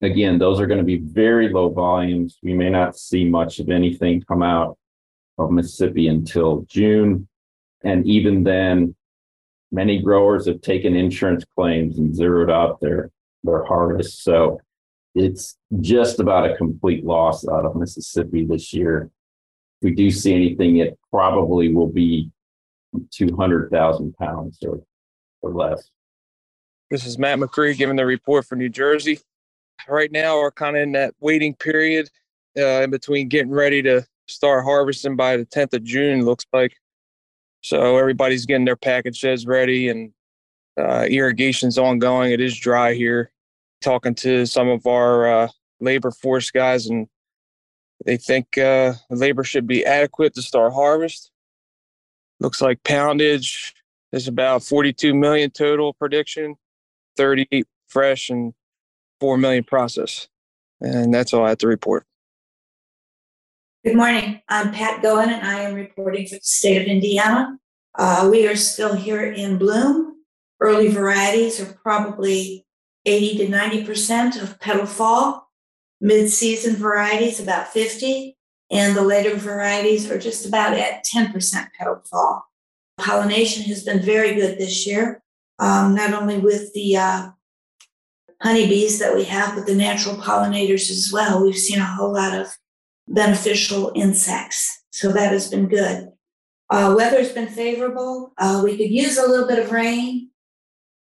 Again, 0.00 0.38
those 0.38 0.58
are 0.58 0.66
going 0.66 0.78
to 0.78 0.84
be 0.84 0.98
very 0.98 1.50
low 1.50 1.68
volumes. 1.68 2.38
We 2.42 2.54
may 2.54 2.70
not 2.70 2.96
see 2.96 3.24
much 3.24 3.60
of 3.60 3.68
anything 3.68 4.22
come 4.22 4.42
out 4.42 4.78
of 5.38 5.50
Mississippi 5.50 6.08
until 6.08 6.64
June. 6.68 7.28
And 7.84 8.06
even 8.06 8.42
then, 8.42 8.94
many 9.70 10.00
growers 10.00 10.46
have 10.46 10.62
taken 10.62 10.96
insurance 10.96 11.44
claims 11.56 11.98
and 11.98 12.14
zeroed 12.14 12.50
out 12.50 12.80
their, 12.80 13.10
their 13.44 13.64
harvest. 13.64 14.24
So 14.24 14.60
it's 15.14 15.58
just 15.80 16.20
about 16.20 16.50
a 16.50 16.56
complete 16.56 17.04
loss 17.04 17.46
out 17.46 17.66
of 17.66 17.76
Mississippi 17.76 18.46
this 18.46 18.72
year. 18.72 19.10
If 19.80 19.86
we 19.86 19.94
do 19.94 20.10
see 20.10 20.34
anything, 20.34 20.78
it 20.78 20.98
probably 21.10 21.72
will 21.72 21.88
be 21.88 22.30
200,000 23.10 24.16
pounds 24.16 24.58
or 24.66 24.82
or 25.42 25.50
less. 25.52 25.90
This 26.90 27.06
is 27.06 27.18
Matt 27.18 27.38
Macrie 27.38 27.74
giving 27.74 27.96
the 27.96 28.06
report 28.06 28.46
for 28.46 28.56
New 28.56 28.68
Jersey. 28.68 29.18
Right 29.88 30.12
now, 30.12 30.38
we're 30.38 30.50
kind 30.50 30.76
of 30.76 30.82
in 30.82 30.92
that 30.92 31.14
waiting 31.20 31.54
period 31.54 32.08
uh, 32.56 32.82
in 32.82 32.90
between 32.90 33.28
getting 33.28 33.50
ready 33.50 33.82
to 33.82 34.06
start 34.28 34.64
harvesting 34.64 35.16
by 35.16 35.36
the 35.36 35.46
10th 35.46 35.74
of 35.74 35.84
June, 35.84 36.24
looks 36.24 36.44
like. 36.52 36.76
So 37.62 37.96
everybody's 37.96 38.46
getting 38.46 38.64
their 38.64 38.76
package 38.76 39.16
sheds 39.16 39.46
ready 39.46 39.88
and 39.88 40.12
uh, 40.78 41.06
irrigation's 41.08 41.78
ongoing. 41.78 42.32
It 42.32 42.40
is 42.40 42.58
dry 42.58 42.94
here. 42.94 43.30
Talking 43.80 44.14
to 44.16 44.46
some 44.46 44.68
of 44.68 44.86
our 44.86 45.26
uh, 45.26 45.48
labor 45.80 46.10
force 46.10 46.50
guys, 46.50 46.86
and 46.86 47.08
they 48.04 48.16
think 48.16 48.56
uh, 48.58 48.94
labor 49.10 49.44
should 49.44 49.66
be 49.66 49.84
adequate 49.84 50.34
to 50.34 50.42
start 50.42 50.72
harvest. 50.72 51.30
Looks 52.38 52.60
like 52.60 52.82
poundage 52.84 53.74
there's 54.12 54.28
about 54.28 54.62
42 54.62 55.14
million 55.14 55.50
total 55.50 55.94
prediction, 55.94 56.56
30 57.16 57.64
fresh 57.88 58.28
and 58.28 58.52
4 59.20 59.38
million 59.38 59.64
process. 59.64 60.28
And 60.80 61.12
that's 61.12 61.32
all 61.32 61.44
I 61.44 61.50
have 61.50 61.58
to 61.58 61.66
report. 61.66 62.04
Good 63.84 63.96
morning. 63.96 64.40
I'm 64.48 64.70
Pat 64.70 65.02
Goin, 65.02 65.30
and 65.30 65.44
I 65.44 65.60
am 65.60 65.74
reporting 65.74 66.26
for 66.26 66.36
the 66.36 66.40
state 66.42 66.82
of 66.82 66.86
Indiana. 66.86 67.58
Uh, 67.98 68.28
we 68.30 68.46
are 68.46 68.54
still 68.54 68.94
here 68.94 69.24
in 69.24 69.58
bloom. 69.58 70.16
Early 70.60 70.88
varieties 70.88 71.60
are 71.60 71.78
probably 71.82 72.66
80 73.06 73.38
to 73.38 73.46
90% 73.48 74.40
of 74.40 74.60
petal 74.60 74.86
fall. 74.86 75.48
Mid-season 76.00 76.76
varieties 76.76 77.40
about 77.40 77.68
50, 77.68 78.36
and 78.70 78.96
the 78.96 79.02
later 79.02 79.36
varieties 79.36 80.10
are 80.10 80.18
just 80.18 80.46
about 80.46 80.74
at 80.74 81.04
10% 81.04 81.68
petal 81.78 82.02
fall 82.08 82.44
pollination 83.02 83.64
has 83.64 83.84
been 83.84 84.00
very 84.00 84.34
good 84.34 84.58
this 84.58 84.86
year, 84.86 85.22
um, 85.58 85.94
not 85.94 86.14
only 86.14 86.38
with 86.38 86.72
the 86.72 86.96
uh, 86.96 87.30
honeybees 88.40 88.98
that 88.98 89.14
we 89.14 89.24
have, 89.24 89.54
but 89.54 89.66
the 89.66 89.74
natural 89.74 90.16
pollinators 90.16 90.90
as 90.90 91.10
well. 91.12 91.42
We've 91.42 91.56
seen 91.56 91.78
a 91.78 91.84
whole 91.84 92.12
lot 92.12 92.38
of 92.38 92.48
beneficial 93.08 93.92
insects. 93.94 94.84
So 94.90 95.12
that 95.12 95.32
has 95.32 95.50
been 95.50 95.68
good. 95.68 96.08
Uh, 96.70 96.94
weather's 96.96 97.32
been 97.32 97.48
favorable. 97.48 98.32
Uh, 98.38 98.62
we 98.64 98.76
could 98.76 98.90
use 98.90 99.18
a 99.18 99.28
little 99.28 99.46
bit 99.46 99.58
of 99.58 99.72
rain. 99.72 100.30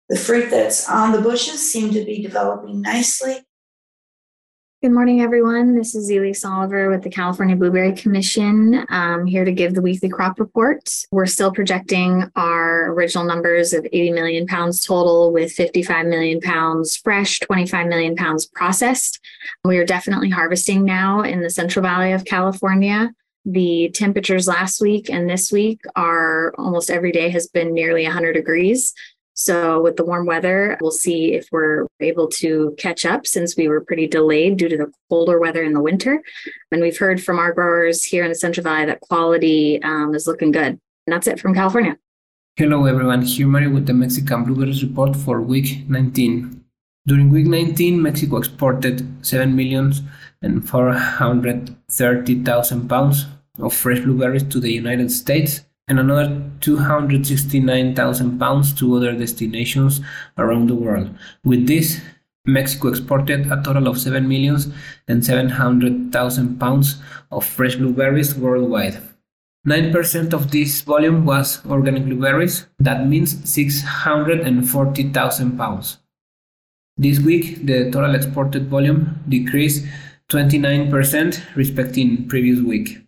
The 0.09 0.17
fruit 0.17 0.49
that's 0.49 0.89
on 0.89 1.11
the 1.11 1.21
bushes 1.21 1.71
seem 1.71 1.91
to 1.93 2.03
be 2.03 2.21
developing 2.21 2.81
nicely. 2.81 3.37
Good 4.81 4.93
morning, 4.93 5.19
everyone. 5.19 5.75
This 5.75 5.93
is 5.93 6.09
Elise 6.09 6.45
Oliver 6.45 6.89
with 6.89 7.03
the 7.03 7.09
California 7.09 7.53
Blueberry 7.53 7.91
Commission. 7.91 8.85
I'm 8.87 9.25
here 9.25 9.43
to 9.43 9.51
give 9.51 9.73
the 9.73 9.81
weekly 9.81 10.07
crop 10.07 10.39
report. 10.39 10.89
We're 11.11 11.25
still 11.25 11.51
projecting 11.51 12.31
our 12.37 12.93
original 12.93 13.25
numbers 13.25 13.73
of 13.73 13.85
80 13.85 14.11
million 14.13 14.47
pounds 14.47 14.85
total 14.85 15.33
with 15.33 15.51
55 15.51 16.05
million 16.05 16.39
pounds 16.39 16.95
fresh, 16.95 17.41
25 17.41 17.87
million 17.87 18.15
pounds 18.15 18.45
processed. 18.45 19.19
We 19.65 19.77
are 19.79 19.85
definitely 19.85 20.29
harvesting 20.29 20.85
now 20.85 21.23
in 21.23 21.41
the 21.41 21.49
Central 21.49 21.83
Valley 21.83 22.13
of 22.13 22.23
California. 22.23 23.11
The 23.43 23.91
temperatures 23.93 24.47
last 24.47 24.79
week 24.79 25.09
and 25.09 25.29
this 25.29 25.51
week 25.51 25.81
are 25.97 26.53
almost 26.57 26.89
every 26.89 27.11
day 27.11 27.29
has 27.31 27.47
been 27.47 27.73
nearly 27.73 28.03
100 28.03 28.31
degrees. 28.31 28.93
So, 29.39 29.81
with 29.81 29.95
the 29.95 30.03
warm 30.03 30.25
weather, 30.25 30.77
we'll 30.81 30.91
see 30.91 31.33
if 31.33 31.47
we're 31.49 31.87
able 32.01 32.27
to 32.43 32.75
catch 32.77 33.05
up 33.05 33.25
since 33.25 33.55
we 33.55 33.69
were 33.69 33.79
pretty 33.79 34.05
delayed 34.05 34.57
due 34.57 34.67
to 34.67 34.75
the 34.75 34.91
colder 35.07 35.39
weather 35.39 35.63
in 35.63 35.71
the 35.71 35.79
winter. 35.79 36.21
And 36.73 36.81
we've 36.81 36.97
heard 36.97 37.23
from 37.23 37.39
our 37.39 37.53
growers 37.53 38.03
here 38.03 38.25
in 38.25 38.29
the 38.29 38.35
Central 38.35 38.65
Valley 38.65 38.87
that 38.87 38.99
quality 38.99 39.81
um, 39.81 40.13
is 40.13 40.27
looking 40.27 40.51
good. 40.51 40.77
And 41.05 41.13
that's 41.13 41.25
it 41.25 41.39
from 41.39 41.55
California. 41.55 41.97
Hello, 42.57 42.83
everyone. 42.83 43.21
Here, 43.21 43.47
Mary 43.47 43.69
with 43.69 43.85
the 43.85 43.93
Mexican 43.93 44.43
Blueberries 44.43 44.83
Report 44.83 45.15
for 45.15 45.39
week 45.39 45.87
19. 45.87 46.61
During 47.07 47.29
week 47.29 47.47
19, 47.47 48.01
Mexico 48.01 48.35
exported 48.35 49.07
7 49.25 49.55
millions 49.55 50.01
and 50.41 50.69
430,000 50.69 52.89
pounds 52.89 53.25
of 53.57 53.73
fresh 53.73 54.01
blueberries 54.01 54.43
to 54.43 54.59
the 54.59 54.73
United 54.73 55.09
States 55.09 55.61
and 55.89 55.99
another 55.99 56.41
269,000 56.61 58.39
pounds 58.39 58.73
to 58.75 58.95
other 58.95 59.11
destinations 59.13 59.99
around 60.37 60.69
the 60.69 60.75
world. 60.75 61.09
With 61.43 61.67
this, 61.67 61.99
Mexico 62.45 62.89
exported 62.89 63.51
a 63.51 63.61
total 63.61 63.87
of 63.87 63.99
7 63.99 64.27
millions 64.27 64.67
and 65.07 65.25
700,000 65.25 66.59
pounds 66.59 67.01
of 67.31 67.45
fresh 67.45 67.75
blueberries 67.75 68.35
worldwide. 68.35 69.01
9% 69.67 70.33
of 70.33 70.51
this 70.51 70.81
volume 70.81 71.25
was 71.25 71.65
organic 71.65 72.05
blueberries, 72.05 72.67
that 72.79 73.07
means 73.07 73.49
640,000 73.49 75.57
pounds. 75.57 75.97
This 76.97 77.19
week, 77.19 77.65
the 77.65 77.91
total 77.91 78.15
exported 78.15 78.67
volume 78.67 79.19
decreased 79.27 79.85
29% 80.29 81.55
respecting 81.55 82.27
previous 82.27 82.61
week. 82.61 83.01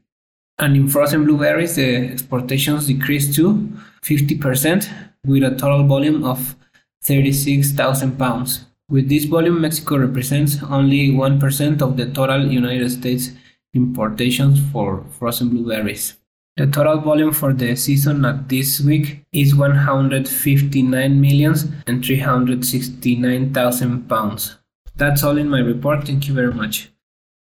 And 0.61 0.77
in 0.77 0.87
frozen 0.87 1.25
blueberries, 1.25 1.75
the 1.75 2.11
exportations 2.11 2.85
decreased 2.85 3.33
to 3.35 3.73
50% 4.03 4.87
with 5.25 5.43
a 5.43 5.55
total 5.55 5.87
volume 5.87 6.23
of 6.23 6.55
36,000 7.03 8.17
pounds. 8.17 8.65
With 8.87 9.09
this 9.09 9.25
volume, 9.25 9.61
Mexico 9.61 9.97
represents 9.97 10.61
only 10.61 11.09
1% 11.09 11.81
of 11.81 11.97
the 11.97 12.11
total 12.11 12.45
United 12.45 12.91
States 12.91 13.31
importations 13.73 14.59
for 14.71 15.03
frozen 15.17 15.49
blueberries. 15.49 16.17
The 16.57 16.67
total 16.67 16.99
volume 16.99 17.31
for 17.31 17.53
the 17.53 17.75
season 17.75 18.23
at 18.25 18.49
this 18.49 18.81
week 18.81 19.23
is 19.31 19.55
159 19.55 21.21
millions 21.21 21.65
and 21.87 22.05
369,000 22.05 24.07
pounds. 24.07 24.57
That's 24.95 25.23
all 25.23 25.37
in 25.37 25.49
my 25.49 25.59
report. 25.59 26.05
Thank 26.05 26.27
you 26.27 26.35
very 26.35 26.53
much. 26.53 26.91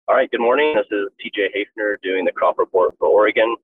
All 0.09 0.15
right, 0.15 0.31
good 0.31 0.41
morning. 0.41 0.73
This 0.75 0.87
is 0.89 1.07
TJ 1.21 1.49
Hafner 1.55 1.97
doing 2.01 2.25
the 2.25 2.31
crop 2.31 2.57
report 2.57 2.95
for 2.97 3.07
Oregon. 3.07 3.55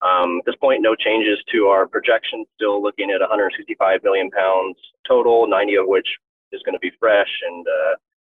Um, 0.00 0.38
at 0.38 0.44
this 0.46 0.54
point, 0.60 0.80
no 0.80 0.94
changes 0.94 1.42
to 1.50 1.66
our 1.66 1.88
projections. 1.88 2.46
Still 2.54 2.80
looking 2.80 3.10
at 3.10 3.18
165 3.18 4.04
million 4.04 4.30
pounds 4.30 4.76
total, 5.08 5.48
90 5.48 5.74
of 5.74 5.88
which 5.88 6.06
is 6.52 6.62
going 6.62 6.74
to 6.74 6.78
be 6.78 6.92
fresh 7.00 7.26
and 7.50 7.66
uh, 7.66 7.96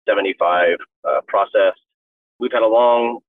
75 0.07 0.77
uh, 1.03 1.19
processed. 1.27 1.81
We've 2.39 2.53
had 2.53 2.61
a 2.61 2.65
long 2.65 3.19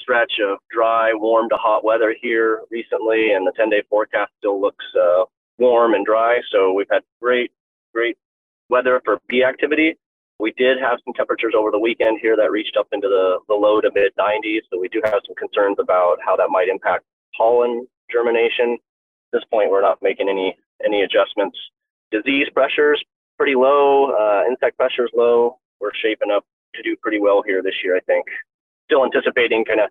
stretch 0.00 0.32
of 0.44 0.58
dry, 0.72 1.14
warm 1.14 1.48
to 1.50 1.56
hot 1.56 1.84
weather 1.84 2.12
here 2.20 2.62
recently, 2.72 3.34
and 3.34 3.46
the 3.46 3.52
10 3.56 3.70
day 3.70 3.84
forecast 3.88 4.32
still 4.38 4.60
looks 4.60 4.84
uh, 5.00 5.26
warm 5.58 5.94
and 5.94 6.04
dry. 6.04 6.40
So 6.50 6.72
we've 6.72 6.90
had 6.90 7.02
great, 7.22 7.52
great 7.94 8.18
weather 8.68 9.00
for 9.04 9.20
bee 9.28 9.44
activity. 9.44 9.96
We 10.38 10.52
did 10.56 10.78
have 10.80 10.98
some 11.04 11.14
temperatures 11.14 11.54
over 11.56 11.70
the 11.70 11.78
weekend 11.78 12.18
here 12.20 12.36
that 12.36 12.50
reached 12.50 12.76
up 12.76 12.88
into 12.92 13.08
the, 13.08 13.38
the 13.48 13.54
low 13.54 13.80
to 13.80 13.90
mid 13.94 14.12
90s. 14.18 14.60
So 14.70 14.78
we 14.80 14.88
do 14.88 15.00
have 15.04 15.20
some 15.26 15.36
concerns 15.36 15.76
about 15.78 16.18
how 16.24 16.36
that 16.36 16.48
might 16.50 16.68
impact 16.68 17.04
pollen 17.36 17.86
germination. 18.10 18.74
At 18.74 19.40
this 19.40 19.44
point, 19.50 19.70
we're 19.70 19.82
not 19.82 19.98
making 20.02 20.28
any 20.28 20.56
any 20.84 21.02
adjustments. 21.02 21.56
Disease 22.10 22.48
pressures 22.52 23.02
pretty 23.38 23.54
low. 23.54 24.12
Uh, 24.12 24.42
insect 24.48 24.76
pressures 24.76 25.10
low. 25.14 25.58
We're 25.80 25.94
shaping 26.02 26.30
up 26.30 26.44
to 26.74 26.82
do 26.82 26.96
pretty 27.00 27.20
well 27.20 27.42
here 27.46 27.62
this 27.62 27.74
year, 27.84 27.96
I 27.96 28.00
think 28.00 28.26
still 28.86 29.04
anticipating 29.04 29.64
kind 29.64 29.80
of 29.80 29.90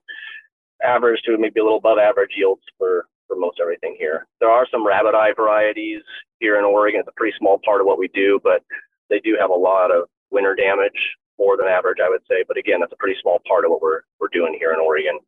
average 0.84 1.22
to 1.26 1.38
maybe 1.38 1.60
a 1.60 1.64
little 1.64 1.80
above 1.80 1.98
average 1.98 2.32
yields 2.36 2.62
for 2.78 3.06
for 3.28 3.38
most 3.38 3.60
everything 3.62 3.96
here. 3.98 4.28
There 4.40 4.50
are 4.50 4.68
some 4.70 4.86
rabbit 4.86 5.16
eye 5.16 5.34
varieties 5.36 6.02
here 6.40 6.60
in 6.60 6.66
Oregon. 6.66 7.00
It's 7.00 7.10
a 7.10 7.16
pretty 7.16 7.36
small 7.40 7.60
part 7.64 7.80
of 7.80 7.88
what 7.88 7.98
we 7.98 8.10
do, 8.10 8.40
but 8.44 8.64
they 9.10 9.20
do 9.20 9.38
have 9.40 9.50
a 9.50 9.56
lot 9.56 9.92
of 9.92 10.10
winter 10.34 10.56
damage, 10.56 11.16
more 11.40 11.56
than 11.56 11.68
average, 11.68 12.00
I 12.04 12.10
would 12.10 12.22
say. 12.28 12.44
But 12.48 12.58
again, 12.58 12.80
that's 12.82 12.92
a 12.92 12.98
pretty 12.98 13.20
small 13.22 13.40
part 13.48 13.66
of 13.66 13.72
what 13.72 13.82
we're 13.82 14.02
we're 14.20 14.28
doing 14.34 14.56
here 14.60 14.74
in 14.74 14.80
Oregon. 14.80 15.20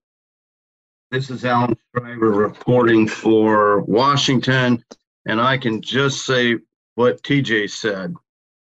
This 1.11 1.29
is 1.29 1.45
Alan 1.45 1.77
Schreiber 1.95 2.31
reporting 2.31 3.07
for 3.07 3.81
Washington, 3.81 4.83
and 5.25 5.39
I 5.39 5.57
can 5.57 5.81
just 5.81 6.25
say 6.25 6.57
what 6.95 7.21
TJ 7.23 7.69
said. 7.69 8.15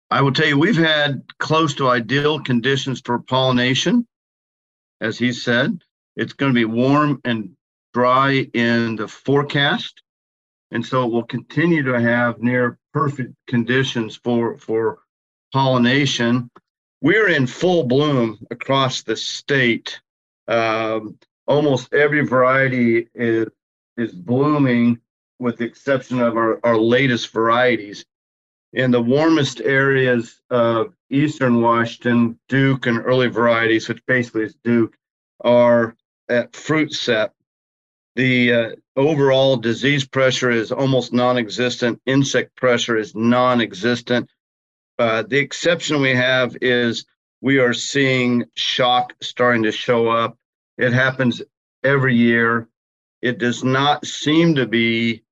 I 0.09 0.21
will 0.21 0.31
tell 0.31 0.47
you, 0.47 0.57
we've 0.57 0.75
had 0.75 1.23
close 1.39 1.75
to 1.75 1.89
ideal 1.89 2.39
conditions 2.39 3.01
for 3.03 3.19
pollination 3.19 4.07
as 5.01 5.17
he 5.17 5.33
said. 5.33 5.83
It's 6.15 6.33
going 6.33 6.53
to 6.53 6.55
be 6.55 6.65
warm 6.65 7.19
and 7.25 7.49
dry 7.93 8.47
in 8.53 8.95
the 8.95 9.07
forecast. 9.07 10.01
And 10.71 10.85
so 10.85 11.05
it 11.05 11.11
will 11.11 11.23
continue 11.23 11.83
to 11.83 11.99
have 11.99 12.39
near 12.39 12.77
perfect 12.93 13.33
conditions 13.47 14.15
for, 14.23 14.57
for 14.57 14.99
pollination. 15.51 16.49
We're 17.01 17.29
in 17.29 17.47
full 17.47 17.83
bloom 17.83 18.45
across 18.51 19.03
the 19.03 19.15
state. 19.15 19.99
Um, 20.47 21.17
almost 21.47 21.93
every 21.93 22.25
variety 22.25 23.07
is, 23.13 23.47
is 23.97 24.11
blooming 24.11 24.99
with 25.39 25.57
the 25.57 25.65
exception 25.65 26.21
of 26.21 26.37
our, 26.37 26.59
our 26.63 26.77
latest 26.77 27.31
varieties. 27.31 28.05
In 28.73 28.91
the 28.91 29.01
warmest 29.01 29.59
areas 29.59 30.39
of 30.49 30.93
eastern 31.09 31.61
Washington, 31.61 32.39
Duke 32.47 32.85
and 32.85 32.99
early 32.99 33.27
varieties, 33.27 33.89
which 33.89 34.05
basically 34.05 34.43
is 34.43 34.55
Duke, 34.63 34.95
are 35.43 35.95
at 36.29 36.55
fruit 36.55 36.93
set. 36.93 37.33
The 38.15 38.53
uh, 38.53 38.69
overall 38.95 39.57
disease 39.57 40.05
pressure 40.05 40.51
is 40.51 40.71
almost 40.71 41.11
non 41.11 41.37
existent, 41.37 42.01
insect 42.05 42.55
pressure 42.55 42.97
is 42.97 43.15
non 43.15 43.61
existent. 43.61 44.29
Uh, 45.01 45.23
the 45.23 45.39
exception 45.39 45.99
we 45.99 46.13
have 46.13 46.55
is 46.61 47.05
we 47.41 47.57
are 47.57 47.73
seeing 47.73 48.45
shock 48.55 49.15
starting 49.19 49.63
to 49.63 49.71
show 49.71 50.07
up. 50.07 50.37
It 50.77 50.93
happens 50.93 51.41
every 51.83 52.15
year. 52.15 52.67
It 53.19 53.39
does 53.39 53.63
not 53.63 54.05
seem 54.05 54.53
to 54.53 54.67
be 54.67 55.23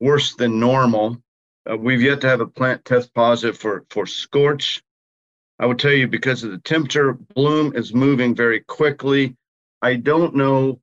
worse 0.00 0.34
than 0.34 0.58
normal. 0.58 1.22
Uh, 1.70 1.76
we've 1.76 2.00
yet 2.00 2.22
to 2.22 2.28
have 2.28 2.40
a 2.40 2.46
plant 2.46 2.86
test 2.86 3.12
positive 3.12 3.58
for, 3.58 3.84
for 3.90 4.06
scorch. 4.06 4.82
I 5.58 5.66
would 5.66 5.78
tell 5.78 5.92
you 5.92 6.08
because 6.08 6.42
of 6.42 6.50
the 6.50 6.58
temperature, 6.60 7.12
bloom 7.12 7.76
is 7.76 7.92
moving 7.92 8.34
very 8.34 8.60
quickly. 8.60 9.36
I 9.82 9.96
don't 9.96 10.36
know 10.36 10.80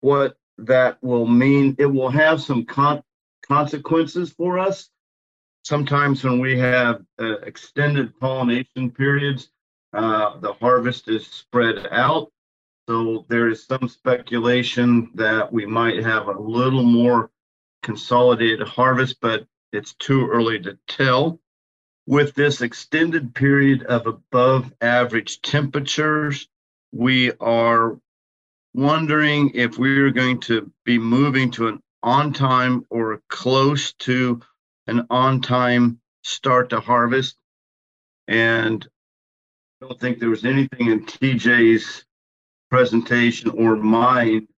what 0.00 0.36
that 0.58 1.00
will 1.00 1.28
mean. 1.28 1.76
It 1.78 1.86
will 1.86 2.10
have 2.10 2.42
some 2.42 2.64
con- 2.64 3.04
consequences 3.46 4.32
for 4.32 4.58
us. 4.58 4.90
Sometimes 5.64 6.22
when 6.22 6.40
we 6.40 6.58
have 6.58 7.02
uh, 7.18 7.38
extended 7.38 8.18
pollination 8.20 8.90
periods, 8.90 9.48
uh, 9.94 10.38
the 10.38 10.52
harvest 10.52 11.08
is 11.08 11.26
spread 11.26 11.88
out. 11.90 12.30
So 12.86 13.24
there 13.28 13.48
is 13.48 13.64
some 13.64 13.88
speculation 13.88 15.10
that 15.14 15.50
we 15.50 15.64
might 15.64 16.04
have 16.04 16.28
a 16.28 16.38
little 16.38 16.82
more 16.82 17.30
consolidated 17.82 18.68
harvest, 18.68 19.16
but 19.22 19.46
it's 19.72 19.94
too 19.94 20.28
early 20.28 20.60
to 20.60 20.78
tell. 20.86 21.40
With 22.06 22.34
this 22.34 22.60
extended 22.60 23.34
period 23.34 23.84
of 23.84 24.06
above 24.06 24.70
average 24.82 25.40
temperatures, 25.40 26.46
we 26.92 27.32
are 27.40 27.98
wondering 28.74 29.52
if 29.54 29.78
we're 29.78 30.10
going 30.10 30.40
to 30.40 30.70
be 30.84 30.98
moving 30.98 31.50
to 31.52 31.68
an 31.68 31.80
on 32.02 32.34
time 32.34 32.84
or 32.90 33.22
close 33.30 33.94
to 33.94 34.42
an 34.86 35.06
on 35.10 35.40
time 35.40 36.00
start 36.22 36.70
to 36.70 36.80
harvest. 36.80 37.36
And 38.28 38.86
I 39.80 39.86
don't 39.86 40.00
think 40.00 40.18
there 40.18 40.30
was 40.30 40.44
anything 40.44 40.88
in 40.88 41.04
TJ's 41.04 42.04
presentation 42.70 43.50
or 43.50 43.76
mine 43.76 44.48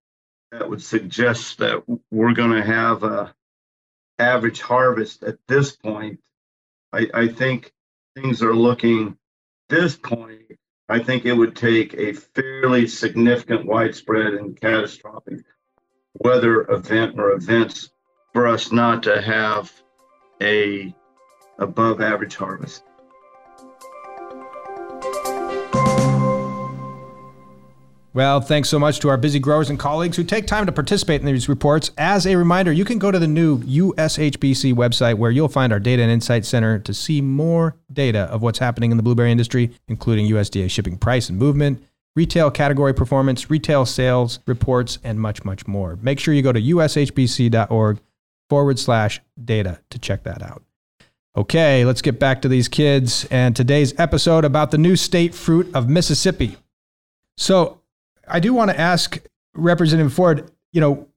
that 0.53 0.69
would 0.69 0.83
suggest 0.83 1.59
that 1.59 1.83
we're 2.11 2.33
going 2.33 2.53
to 2.53 2.65
have 2.65 3.03
a 3.03 3.35
average 4.19 4.61
harvest 4.61 5.23
at 5.23 5.39
this 5.49 5.75
point. 5.77 6.21
I, 6.93 7.09
I 7.13 7.29
think 7.29 7.73
things 8.15 8.43
are 8.43 8.55
looking 8.55 9.19
this 9.69 9.97
point. 9.97 10.43
I 10.89 11.01
think 11.01 11.25
it 11.25 11.33
would 11.33 11.57
take 11.57 11.95
a 11.95 12.13
fairly 12.13 12.87
significant, 12.87 13.67
widespread, 13.67 14.35
and 14.35 14.59
catastrophic 14.59 15.41
weather 16.15 16.63
event 16.71 17.19
or 17.19 17.33
events 17.33 17.91
for 18.33 18.47
us 18.47 18.71
not 18.73 19.03
to 19.03 19.21
have 19.21 19.73
a 20.41 20.95
above 21.59 22.01
average 22.01 22.37
harvest. 22.37 22.83
Well, 28.17 28.41
thanks 28.41 28.71
so 28.71 28.79
much 28.79 29.01
to 29.01 29.11
our 29.11 29.19
busy 29.19 29.39
growers 29.39 29.69
and 29.69 29.79
colleagues 29.79 30.17
who 30.17 30.25
take 30.25 30.47
time 30.47 30.65
to 30.65 30.73
participate 30.73 31.21
in 31.21 31.27
these 31.27 31.51
reports. 31.51 31.91
As 31.99 32.27
a 32.27 32.35
reminder, 32.35 32.73
you 32.73 32.87
can 32.87 32.99
go 32.99 33.11
to 33.11 33.19
the 33.19 33.27
new 33.27 33.59
USHBC 33.59 34.73
website 34.73 35.17
where 35.17 35.31
you'll 35.31 35.49
find 35.49 35.71
our 35.71 35.79
Data 35.79 36.01
and 36.01 36.11
Insight 36.11 36.47
Center 36.47 36.79
to 36.79 36.95
see 36.95 37.21
more 37.21 37.77
data 37.93 38.21
of 38.21 38.41
what's 38.41 38.59
happening 38.59 38.91
in 38.91 38.97
the 38.97 39.03
blueberry 39.03 39.31
industry, 39.31 39.71
including 39.87 40.31
USDA 40.31 40.71
shipping 40.71 40.97
price 40.97 41.29
and 41.29 41.39
movement, 41.39 41.83
retail 42.15 42.51
category 42.51 42.95
performance, 42.95 43.51
retail 43.51 43.85
sales 43.85 44.39
reports, 44.47 44.99
and 45.05 45.21
much, 45.21 45.45
much 45.45 45.67
more. 45.67 45.97
Make 46.01 46.19
sure 46.19 46.33
you 46.33 46.41
go 46.41 46.53
to 46.53 46.63
ushbc.org 46.63 48.01
forward 48.49 48.79
slash 48.79 49.21
data 49.43 49.81
to 49.91 49.99
check 49.99 50.25
that 50.25 50.43
out. 50.43 50.63
Okay, 51.37 51.85
let's 51.85 52.01
get 52.01 52.19
back 52.19 52.41
to 52.43 52.49
these 52.49 52.69
kids 52.69 53.27
and 53.31 53.55
today's 53.55 53.99
episode 53.99 54.45
about 54.45 54.71
the 54.71 54.79
new 54.79 54.97
state 54.97 55.35
fruit 55.35 55.71
of 55.75 55.89
Mississippi. 55.89 56.57
So, 57.37 57.81
I 58.27 58.41
do 58.41 58.55
want 58.55 58.71
to 58.71 58.81
ask 58.81 59.19
Representative 59.55 60.13
Ford, 60.13 60.51
you 60.73 60.81
know, 60.81 61.09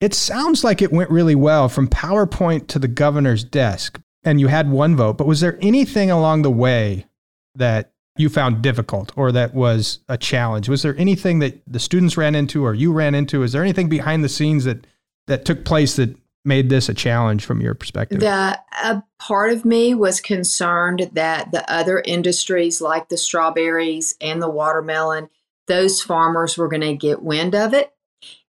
it 0.00 0.14
sounds 0.14 0.64
like 0.64 0.82
it 0.82 0.90
went 0.90 1.10
really 1.10 1.34
well 1.34 1.68
from 1.68 1.86
PowerPoint 1.86 2.66
to 2.68 2.78
the 2.78 2.88
governor's 2.88 3.44
desk, 3.44 4.00
and 4.24 4.40
you 4.40 4.48
had 4.48 4.70
one 4.70 4.96
vote, 4.96 5.18
but 5.18 5.26
was 5.26 5.40
there 5.40 5.58
anything 5.60 6.10
along 6.10 6.42
the 6.42 6.50
way 6.50 7.06
that 7.54 7.92
you 8.16 8.28
found 8.28 8.62
difficult 8.62 9.12
or 9.16 9.32
that 9.32 9.54
was 9.54 10.00
a 10.08 10.18
challenge? 10.18 10.68
Was 10.68 10.82
there 10.82 10.96
anything 10.98 11.38
that 11.40 11.60
the 11.66 11.78
students 11.78 12.16
ran 12.16 12.34
into 12.34 12.64
or 12.64 12.74
you 12.74 12.92
ran 12.92 13.14
into? 13.14 13.42
Is 13.42 13.52
there 13.52 13.62
anything 13.62 13.88
behind 13.88 14.24
the 14.24 14.28
scenes 14.28 14.64
that 14.64 14.86
that 15.28 15.44
took 15.44 15.64
place 15.64 15.96
that 15.96 16.16
made 16.44 16.68
this 16.68 16.88
a 16.88 16.94
challenge 16.94 17.44
from 17.44 17.60
your 17.60 17.74
perspective? 17.74 18.20
The 18.20 18.58
a 18.82 19.02
part 19.18 19.52
of 19.52 19.64
me 19.64 19.94
was 19.94 20.20
concerned 20.20 21.10
that 21.12 21.52
the 21.52 21.70
other 21.72 22.02
industries 22.04 22.80
like 22.80 23.08
the 23.08 23.16
strawberries 23.16 24.16
and 24.20 24.42
the 24.42 24.50
watermelon, 24.50 25.28
those 25.68 26.02
farmers 26.02 26.58
were 26.58 26.68
going 26.68 26.80
to 26.82 26.96
get 26.96 27.22
wind 27.22 27.54
of 27.54 27.74
it. 27.74 27.92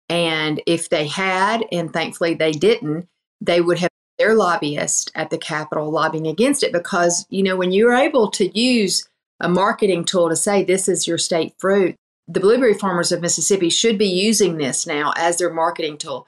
And 0.10 0.62
if 0.66 0.90
they 0.90 1.08
had, 1.08 1.66
and 1.72 1.92
thankfully 1.92 2.34
they 2.34 2.52
didn't, 2.52 3.08
they 3.42 3.62
would 3.62 3.80
have 3.80 3.90
their 4.18 4.36
lobbyist 4.36 5.12
at 5.16 5.30
the 5.30 5.38
Capitol 5.38 5.92
lobbying 5.92 6.28
against 6.28 6.64
it 6.64 6.72
because, 6.72 7.26
you 7.30 7.44
know, 7.44 7.56
when 7.56 7.72
you're 7.72 7.96
able 7.96 8.30
to 8.32 8.60
use 8.60 9.08
a 9.40 9.50
marketing 9.50 10.06
tool 10.06 10.30
to 10.30 10.36
say 10.36 10.64
this 10.64 10.88
is 10.88 11.08
your 11.08 11.18
state 11.18 11.56
fruit, 11.58 11.96
the 12.28 12.40
blueberry 12.40 12.74
farmers 12.74 13.12
of 13.12 13.22
Mississippi 13.22 13.70
should 13.70 13.98
be 13.98 14.08
using 14.08 14.58
this 14.58 14.88
now 14.88 15.14
as 15.18 15.38
their 15.38 15.54
marketing 15.54 15.98
tool. 15.98 16.28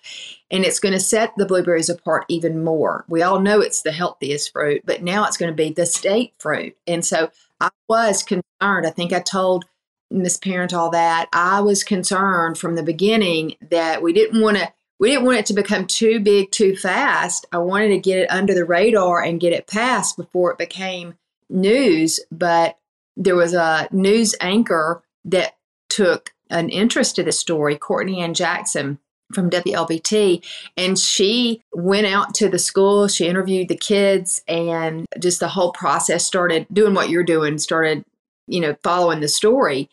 And 0.51 0.65
it's 0.65 0.79
going 0.79 0.93
to 0.93 0.99
set 0.99 1.33
the 1.37 1.45
blueberries 1.45 1.89
apart 1.89 2.25
even 2.27 2.63
more. 2.63 3.05
We 3.07 3.21
all 3.21 3.39
know 3.39 3.61
it's 3.61 3.81
the 3.81 3.91
healthiest 3.91 4.51
fruit, 4.51 4.81
but 4.85 5.03
now 5.03 5.25
it's 5.25 5.37
going 5.37 5.51
to 5.51 5.55
be 5.55 5.71
the 5.71 5.85
state 5.85 6.33
fruit. 6.37 6.75
And 6.85 7.05
so 7.05 7.31
I 7.59 7.69
was 7.87 8.23
concerned. 8.23 8.85
I 8.85 8.89
think 8.89 9.13
I 9.13 9.21
told 9.21 9.65
Miss 10.11 10.37
Parent 10.37 10.73
all 10.73 10.91
that. 10.91 11.29
I 11.33 11.61
was 11.61 11.83
concerned 11.83 12.57
from 12.57 12.75
the 12.75 12.83
beginning 12.83 13.55
that 13.69 14.01
we 14.01 14.13
didn't 14.13 14.41
want 14.41 14.57
to 14.57 14.71
we 14.97 15.09
didn't 15.09 15.25
want 15.25 15.39
it 15.39 15.45
to 15.47 15.53
become 15.53 15.87
too 15.87 16.21
big 16.21 16.51
too 16.51 16.77
fast. 16.77 17.45
I 17.51 17.57
wanted 17.57 17.89
to 17.89 17.97
get 17.97 18.19
it 18.19 18.31
under 18.31 18.53
the 18.53 18.63
radar 18.63 19.21
and 19.21 19.41
get 19.41 19.51
it 19.51 19.67
passed 19.67 20.15
before 20.15 20.51
it 20.51 20.57
became 20.57 21.15
news. 21.49 22.19
But 22.31 22.77
there 23.17 23.35
was 23.35 23.53
a 23.53 23.89
news 23.91 24.35
anchor 24.39 25.03
that 25.25 25.54
took 25.95 26.33
an 26.49 26.69
interest 26.69 27.15
to 27.15 27.23
this 27.23 27.39
story, 27.39 27.77
Courtney 27.77 28.21
Ann 28.21 28.33
Jackson 28.33 28.99
from 29.33 29.49
WLBT, 29.49 30.45
and 30.77 30.99
she 30.99 31.63
went 31.73 32.05
out 32.05 32.35
to 32.35 32.49
the 32.49 32.59
school. 32.59 33.07
She 33.07 33.27
interviewed 33.27 33.69
the 33.69 33.77
kids, 33.77 34.41
and 34.47 35.05
just 35.19 35.39
the 35.39 35.47
whole 35.47 35.71
process 35.71 36.25
started 36.25 36.67
doing 36.71 36.93
what 36.93 37.09
you're 37.09 37.23
doing, 37.23 37.57
started, 37.57 38.03
you 38.47 38.59
know, 38.59 38.75
following 38.83 39.21
the 39.21 39.27
story. 39.27 39.89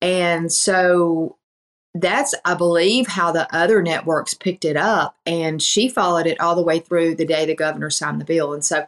And 0.00 0.50
so 0.50 1.36
that's, 1.94 2.34
I 2.44 2.54
believe, 2.54 3.06
how 3.06 3.32
the 3.32 3.54
other 3.54 3.82
networks 3.82 4.32
picked 4.32 4.64
it 4.64 4.76
up. 4.76 5.16
And 5.26 5.62
she 5.62 5.88
followed 5.88 6.26
it 6.26 6.40
all 6.40 6.54
the 6.54 6.62
way 6.62 6.78
through 6.78 7.16
the 7.16 7.26
day 7.26 7.44
the 7.44 7.54
governor 7.54 7.90
signed 7.90 8.20
the 8.20 8.24
bill. 8.24 8.54
And 8.54 8.64
so 8.64 8.86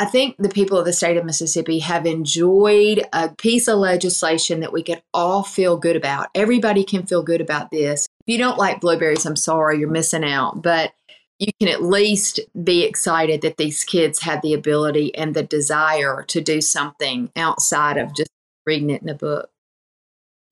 I 0.00 0.04
think 0.04 0.36
the 0.38 0.48
people 0.48 0.78
of 0.78 0.84
the 0.84 0.92
state 0.92 1.16
of 1.16 1.24
Mississippi 1.24 1.80
have 1.80 2.06
enjoyed 2.06 3.04
a 3.12 3.30
piece 3.30 3.66
of 3.66 3.78
legislation 3.78 4.60
that 4.60 4.72
we 4.72 4.84
can 4.84 5.02
all 5.12 5.42
feel 5.42 5.76
good 5.76 5.96
about. 5.96 6.28
Everybody 6.36 6.84
can 6.84 7.04
feel 7.04 7.24
good 7.24 7.40
about 7.40 7.72
this. 7.72 8.06
If 8.20 8.32
you 8.32 8.38
don't 8.38 8.56
like 8.56 8.80
blueberries, 8.80 9.26
I'm 9.26 9.34
sorry, 9.34 9.80
you're 9.80 9.90
missing 9.90 10.22
out. 10.22 10.62
But 10.62 10.92
you 11.40 11.52
can 11.58 11.68
at 11.68 11.82
least 11.82 12.38
be 12.62 12.84
excited 12.84 13.42
that 13.42 13.56
these 13.56 13.82
kids 13.82 14.22
had 14.22 14.40
the 14.42 14.54
ability 14.54 15.12
and 15.16 15.34
the 15.34 15.42
desire 15.42 16.24
to 16.28 16.40
do 16.40 16.60
something 16.60 17.32
outside 17.34 17.96
of 17.96 18.14
just 18.14 18.30
reading 18.66 18.90
it 18.90 19.02
in 19.02 19.08
a 19.08 19.14
book. 19.14 19.50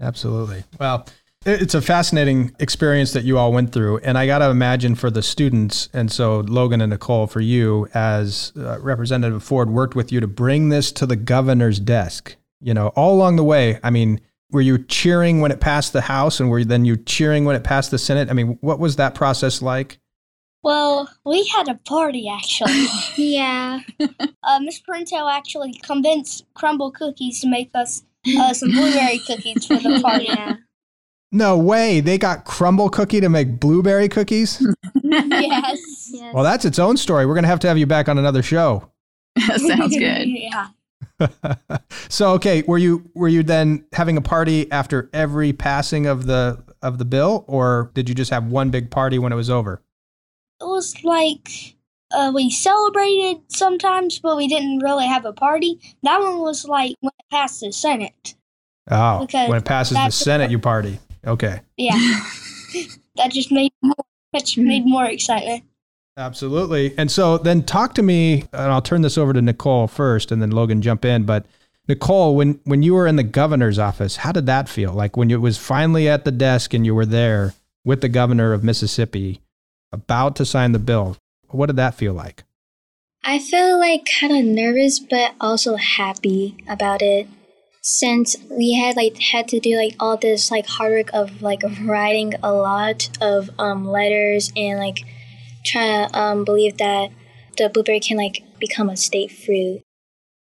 Absolutely. 0.00 0.64
Well, 0.78 1.06
it's 1.46 1.74
a 1.74 1.80
fascinating 1.80 2.54
experience 2.58 3.12
that 3.12 3.24
you 3.24 3.38
all 3.38 3.52
went 3.52 3.72
through. 3.72 3.98
And 3.98 4.18
I 4.18 4.26
got 4.26 4.38
to 4.38 4.50
imagine 4.50 4.94
for 4.96 5.10
the 5.10 5.22
students, 5.22 5.88
and 5.92 6.10
so 6.10 6.40
Logan 6.40 6.80
and 6.80 6.90
Nicole, 6.90 7.26
for 7.26 7.40
you 7.40 7.88
as 7.94 8.52
uh, 8.56 8.80
Representative 8.80 9.42
Ford 9.42 9.70
worked 9.70 9.94
with 9.94 10.10
you 10.10 10.20
to 10.20 10.26
bring 10.26 10.68
this 10.68 10.90
to 10.92 11.06
the 11.06 11.16
governor's 11.16 11.78
desk, 11.78 12.36
you 12.60 12.74
know, 12.74 12.88
all 12.88 13.14
along 13.14 13.36
the 13.36 13.44
way. 13.44 13.78
I 13.82 13.90
mean, 13.90 14.20
were 14.50 14.60
you 14.60 14.78
cheering 14.78 15.40
when 15.40 15.52
it 15.52 15.60
passed 15.60 15.92
the 15.92 16.02
House 16.02 16.40
and 16.40 16.50
were 16.50 16.64
then 16.64 16.84
you 16.84 16.96
cheering 16.96 17.44
when 17.44 17.56
it 17.56 17.64
passed 17.64 17.90
the 17.90 17.98
Senate? 17.98 18.28
I 18.28 18.32
mean, 18.32 18.58
what 18.60 18.78
was 18.78 18.96
that 18.96 19.14
process 19.14 19.62
like? 19.62 19.98
Well, 20.62 21.08
we 21.24 21.46
had 21.46 21.68
a 21.68 21.74
party 21.74 22.28
actually. 22.28 22.86
Yeah. 23.16 23.80
uh, 24.00 24.60
Miss 24.60 24.80
Printo 24.80 25.28
actually 25.28 25.74
convinced 25.74 26.44
Crumbl 26.54 26.92
Cookies 26.92 27.40
to 27.40 27.48
make 27.48 27.70
us 27.74 28.02
uh, 28.36 28.52
some 28.52 28.72
blueberry 28.72 29.20
cookies 29.26 29.64
for 29.66 29.76
the 29.76 30.00
party. 30.02 30.26
Yeah. 30.28 30.56
No 31.36 31.58
way. 31.58 32.00
They 32.00 32.16
got 32.16 32.46
Crumbl 32.46 32.90
Cookie 32.90 33.20
to 33.20 33.28
make 33.28 33.60
blueberry 33.60 34.08
cookies? 34.08 34.58
yes. 35.04 36.10
Yes. 36.10 36.34
Well, 36.34 36.42
that's 36.42 36.64
its 36.64 36.78
own 36.78 36.96
story. 36.96 37.26
We're 37.26 37.34
going 37.34 37.44
to 37.44 37.48
have 37.48 37.60
to 37.60 37.68
have 37.68 37.76
you 37.76 37.84
back 37.84 38.08
on 38.08 38.16
another 38.16 38.42
show. 38.42 38.90
Sounds 39.38 39.94
good. 39.98 40.26
yeah. 40.28 40.68
so, 42.08 42.30
okay, 42.32 42.62
were 42.62 42.78
you 42.78 43.10
were 43.14 43.28
you 43.28 43.42
then 43.42 43.84
having 43.92 44.16
a 44.16 44.22
party 44.22 44.70
after 44.72 45.10
every 45.12 45.52
passing 45.52 46.06
of 46.06 46.24
the 46.24 46.62
of 46.80 46.96
the 46.96 47.04
bill 47.04 47.44
or 47.48 47.90
did 47.92 48.08
you 48.08 48.14
just 48.14 48.30
have 48.30 48.46
one 48.46 48.70
big 48.70 48.90
party 48.90 49.18
when 49.18 49.30
it 49.30 49.36
was 49.36 49.50
over? 49.50 49.82
It 50.60 50.64
was 50.64 51.04
like 51.04 51.76
uh, 52.14 52.32
we 52.34 52.48
celebrated 52.50 53.42
sometimes, 53.48 54.18
but 54.20 54.38
we 54.38 54.48
didn't 54.48 54.78
really 54.78 55.06
have 55.06 55.26
a 55.26 55.34
party. 55.34 55.78
That 56.02 56.18
one 56.20 56.38
was 56.38 56.64
like 56.64 56.94
when 57.00 57.12
it 57.18 57.26
passed 57.30 57.60
the 57.60 57.72
Senate. 57.72 58.34
Oh, 58.90 59.26
Because 59.26 59.50
when 59.50 59.58
it 59.58 59.64
passes 59.66 59.90
the 59.90 59.94
that's- 59.96 60.14
Senate, 60.14 60.50
you 60.50 60.58
party. 60.58 60.98
Okay. 61.24 61.60
Yeah. 61.76 61.96
that 63.16 63.30
just 63.30 63.52
made 63.52 63.72
more, 63.82 63.94
that 64.32 64.40
just 64.40 64.58
made 64.58 64.82
hmm. 64.82 64.90
more 64.90 65.06
excitement. 65.06 65.64
Absolutely. 66.18 66.94
And 66.96 67.10
so 67.10 67.36
then 67.36 67.62
talk 67.62 67.94
to 67.94 68.02
me, 68.02 68.44
and 68.52 68.72
I'll 68.72 68.80
turn 68.80 69.02
this 69.02 69.18
over 69.18 69.32
to 69.34 69.42
Nicole 69.42 69.86
first 69.86 70.32
and 70.32 70.40
then 70.40 70.50
Logan 70.50 70.80
jump 70.80 71.04
in. 71.04 71.24
But 71.24 71.44
Nicole, 71.88 72.34
when, 72.34 72.58
when 72.64 72.82
you 72.82 72.94
were 72.94 73.06
in 73.06 73.16
the 73.16 73.22
governor's 73.22 73.78
office, 73.78 74.16
how 74.16 74.32
did 74.32 74.46
that 74.46 74.68
feel? 74.68 74.92
Like 74.92 75.16
when 75.16 75.30
it 75.30 75.40
was 75.42 75.58
finally 75.58 76.08
at 76.08 76.24
the 76.24 76.32
desk 76.32 76.72
and 76.72 76.86
you 76.86 76.94
were 76.94 77.06
there 77.06 77.54
with 77.84 78.00
the 78.00 78.08
governor 78.08 78.54
of 78.54 78.64
Mississippi 78.64 79.40
about 79.92 80.36
to 80.36 80.46
sign 80.46 80.72
the 80.72 80.78
bill, 80.78 81.18
what 81.48 81.66
did 81.66 81.76
that 81.76 81.94
feel 81.94 82.14
like? 82.14 82.44
I 83.22 83.38
feel 83.38 83.78
like 83.78 84.08
kind 84.20 84.36
of 84.36 84.44
nervous, 84.44 84.98
but 84.98 85.34
also 85.40 85.76
happy 85.76 86.56
about 86.68 87.02
it. 87.02 87.28
Since 87.88 88.34
we 88.50 88.74
had 88.74 88.96
like 88.96 89.16
had 89.20 89.46
to 89.46 89.60
do 89.60 89.76
like 89.76 89.94
all 90.00 90.16
this 90.16 90.50
like 90.50 90.66
hard 90.66 90.90
work 90.90 91.10
of 91.12 91.40
like 91.40 91.62
writing 91.84 92.34
a 92.42 92.52
lot 92.52 93.08
of 93.20 93.48
um 93.60 93.86
letters 93.86 94.52
and 94.56 94.80
like 94.80 95.04
trying 95.64 96.08
to 96.08 96.18
um 96.18 96.44
believe 96.44 96.78
that 96.78 97.12
the 97.56 97.68
blueberry 97.68 98.00
can 98.00 98.16
like 98.16 98.42
become 98.58 98.88
a 98.88 98.96
state 98.96 99.30
fruit. 99.30 99.82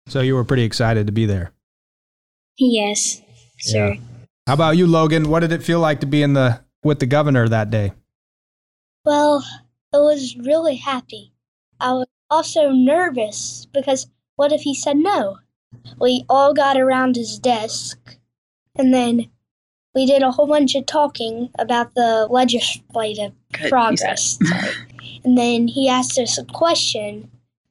So 0.07 0.21
you 0.21 0.35
were 0.35 0.45
pretty 0.45 0.63
excited 0.63 1.05
to 1.07 1.11
be 1.11 1.25
there. 1.25 1.51
Yes, 2.57 3.21
sir. 3.59 3.95
Yeah. 3.95 3.99
How 4.47 4.53
about 4.53 4.77
you, 4.77 4.87
Logan? 4.87 5.27
What 5.27 5.41
did 5.41 5.51
it 5.51 5.63
feel 5.63 5.81
like 5.81 5.99
to 5.99 6.05
be 6.05 6.23
in 6.23 6.35
the 6.35 6.61
with 6.81 6.99
the 6.99 7.05
governor 7.05 7.49
that 7.49 7.69
day? 7.69 7.91
Well, 9.03 9.43
it 9.91 9.97
was 9.97 10.37
really 10.37 10.77
happy. 10.77 11.33
I 11.77 11.91
was 11.91 12.07
also 12.29 12.71
nervous 12.71 13.67
because 13.73 14.07
what 14.37 14.53
if 14.53 14.61
he 14.61 14.73
said 14.73 14.95
no? 14.95 15.39
We 15.99 16.25
all 16.29 16.53
got 16.53 16.77
around 16.77 17.15
his 17.15 17.39
desk 17.39 18.17
and 18.75 18.93
then 18.93 19.29
we 19.93 20.05
did 20.05 20.23
a 20.23 20.31
whole 20.31 20.47
bunch 20.47 20.75
of 20.75 20.85
talking 20.85 21.49
about 21.59 21.93
the 21.93 22.27
legislative 22.29 23.33
Good, 23.53 23.69
progress. 23.69 24.39
And 25.23 25.37
then 25.37 25.67
he 25.67 25.87
asked 25.87 26.17
us 26.17 26.37
a 26.37 26.45
question 26.45 27.29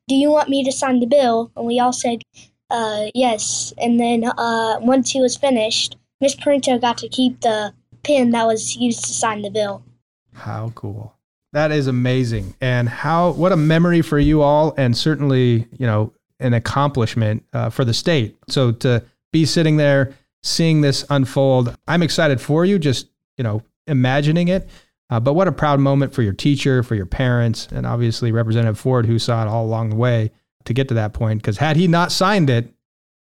Do 0.08 0.14
you 0.14 0.30
want 0.30 0.48
me 0.48 0.64
to 0.64 0.72
sign 0.72 1.00
the 1.00 1.06
bill? 1.06 1.50
And 1.56 1.66
we 1.66 1.80
all 1.80 1.92
said 1.92 2.22
uh, 2.70 3.06
yes. 3.14 3.74
And 3.78 4.00
then 4.00 4.24
uh, 4.24 4.78
once 4.80 5.10
he 5.10 5.20
was 5.20 5.36
finished, 5.36 5.96
Miss 6.20 6.34
Printo 6.34 6.78
got 6.78 6.98
to 6.98 7.08
keep 7.08 7.40
the 7.40 7.74
pen 8.02 8.30
that 8.30 8.46
was 8.46 8.76
used 8.76 9.04
to 9.04 9.12
sign 9.12 9.42
the 9.42 9.50
bill. 9.50 9.84
How 10.32 10.72
cool. 10.74 11.14
That 11.52 11.70
is 11.70 11.86
amazing. 11.86 12.54
And 12.60 12.88
how 12.88 13.32
what 13.32 13.52
a 13.52 13.56
memory 13.56 14.00
for 14.00 14.18
you 14.18 14.40
all 14.40 14.72
and 14.78 14.96
certainly, 14.96 15.68
you 15.76 15.86
know, 15.86 16.12
an 16.42 16.54
accomplishment 16.54 17.44
uh, 17.52 17.70
for 17.70 17.84
the 17.84 17.94
state. 17.94 18.36
So 18.48 18.72
to 18.72 19.04
be 19.32 19.46
sitting 19.46 19.76
there 19.76 20.14
seeing 20.42 20.80
this 20.80 21.04
unfold, 21.08 21.74
I'm 21.86 22.02
excited 22.02 22.40
for 22.40 22.64
you 22.64 22.78
just, 22.78 23.08
you 23.36 23.44
know, 23.44 23.62
imagining 23.86 24.48
it. 24.48 24.68
Uh, 25.10 25.20
but 25.20 25.34
what 25.34 25.46
a 25.46 25.52
proud 25.52 25.78
moment 25.78 26.14
for 26.14 26.22
your 26.22 26.32
teacher, 26.32 26.82
for 26.82 26.94
your 26.94 27.06
parents, 27.06 27.68
and 27.70 27.86
obviously 27.86 28.32
Representative 28.32 28.78
Ford, 28.78 29.06
who 29.06 29.18
saw 29.18 29.42
it 29.42 29.48
all 29.48 29.64
along 29.64 29.90
the 29.90 29.96
way 29.96 30.30
to 30.64 30.72
get 30.72 30.88
to 30.88 30.94
that 30.94 31.12
point. 31.12 31.42
Because 31.42 31.58
had 31.58 31.76
he 31.76 31.86
not 31.86 32.12
signed 32.12 32.48
it, 32.48 32.72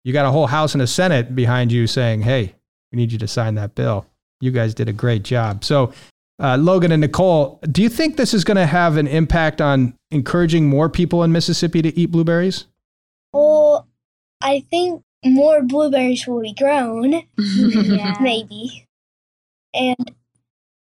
you 0.04 0.12
got 0.12 0.26
a 0.26 0.30
whole 0.30 0.46
House 0.46 0.74
and 0.74 0.82
a 0.82 0.86
Senate 0.86 1.34
behind 1.34 1.72
you 1.72 1.86
saying, 1.86 2.22
hey, 2.22 2.54
we 2.92 2.96
need 2.96 3.12
you 3.12 3.18
to 3.18 3.28
sign 3.28 3.54
that 3.54 3.74
bill. 3.74 4.06
You 4.40 4.50
guys 4.50 4.74
did 4.74 4.88
a 4.88 4.92
great 4.92 5.22
job. 5.22 5.64
So, 5.64 5.92
uh, 6.38 6.56
Logan 6.56 6.90
and 6.90 7.02
Nicole, 7.02 7.60
do 7.70 7.82
you 7.82 7.90
think 7.90 8.16
this 8.16 8.32
is 8.32 8.44
going 8.44 8.56
to 8.56 8.66
have 8.66 8.96
an 8.96 9.06
impact 9.06 9.60
on 9.60 9.94
encouraging 10.10 10.66
more 10.66 10.88
people 10.88 11.22
in 11.22 11.32
Mississippi 11.32 11.82
to 11.82 11.98
eat 11.98 12.10
blueberries? 12.10 12.64
Well, 14.40 14.52
I 14.52 14.60
think 14.70 15.02
more 15.24 15.62
blueberries 15.62 16.26
will 16.26 16.40
be 16.40 16.54
grown. 16.54 17.22
Yeah. 17.36 18.16
Maybe. 18.20 18.86
And 19.74 20.12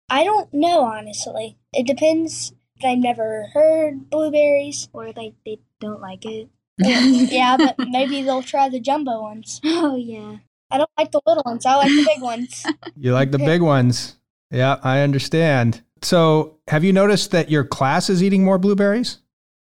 I 0.09 0.23
don't 0.23 0.53
know, 0.53 0.81
honestly. 0.81 1.57
It 1.73 1.87
depends. 1.87 2.53
I've 2.83 2.97
never 2.97 3.47
heard 3.53 4.09
blueberries. 4.09 4.89
Or 4.93 5.11
like 5.11 5.33
they 5.45 5.59
don't 5.79 6.01
like 6.01 6.25
it. 6.25 6.49
yeah, 6.77 7.57
but 7.57 7.75
maybe 7.89 8.21
they'll 8.21 8.43
try 8.43 8.69
the 8.69 8.79
jumbo 8.79 9.21
ones. 9.21 9.59
Oh 9.63 9.95
yeah. 9.95 10.37
I 10.69 10.77
don't 10.77 10.89
like 10.97 11.11
the 11.11 11.21
little 11.25 11.43
ones. 11.45 11.65
I 11.65 11.75
like 11.75 11.89
the 11.89 12.05
big 12.05 12.21
ones. 12.21 12.65
You 12.97 13.13
like 13.13 13.31
the 13.31 13.39
big 13.39 13.61
ones. 13.61 14.17
Yeah, 14.51 14.77
I 14.83 14.99
understand. 14.99 15.81
So, 16.01 16.57
have 16.67 16.83
you 16.83 16.93
noticed 16.93 17.31
that 17.31 17.49
your 17.49 17.63
class 17.63 18.09
is 18.09 18.21
eating 18.21 18.43
more 18.43 18.57
blueberries? 18.57 19.19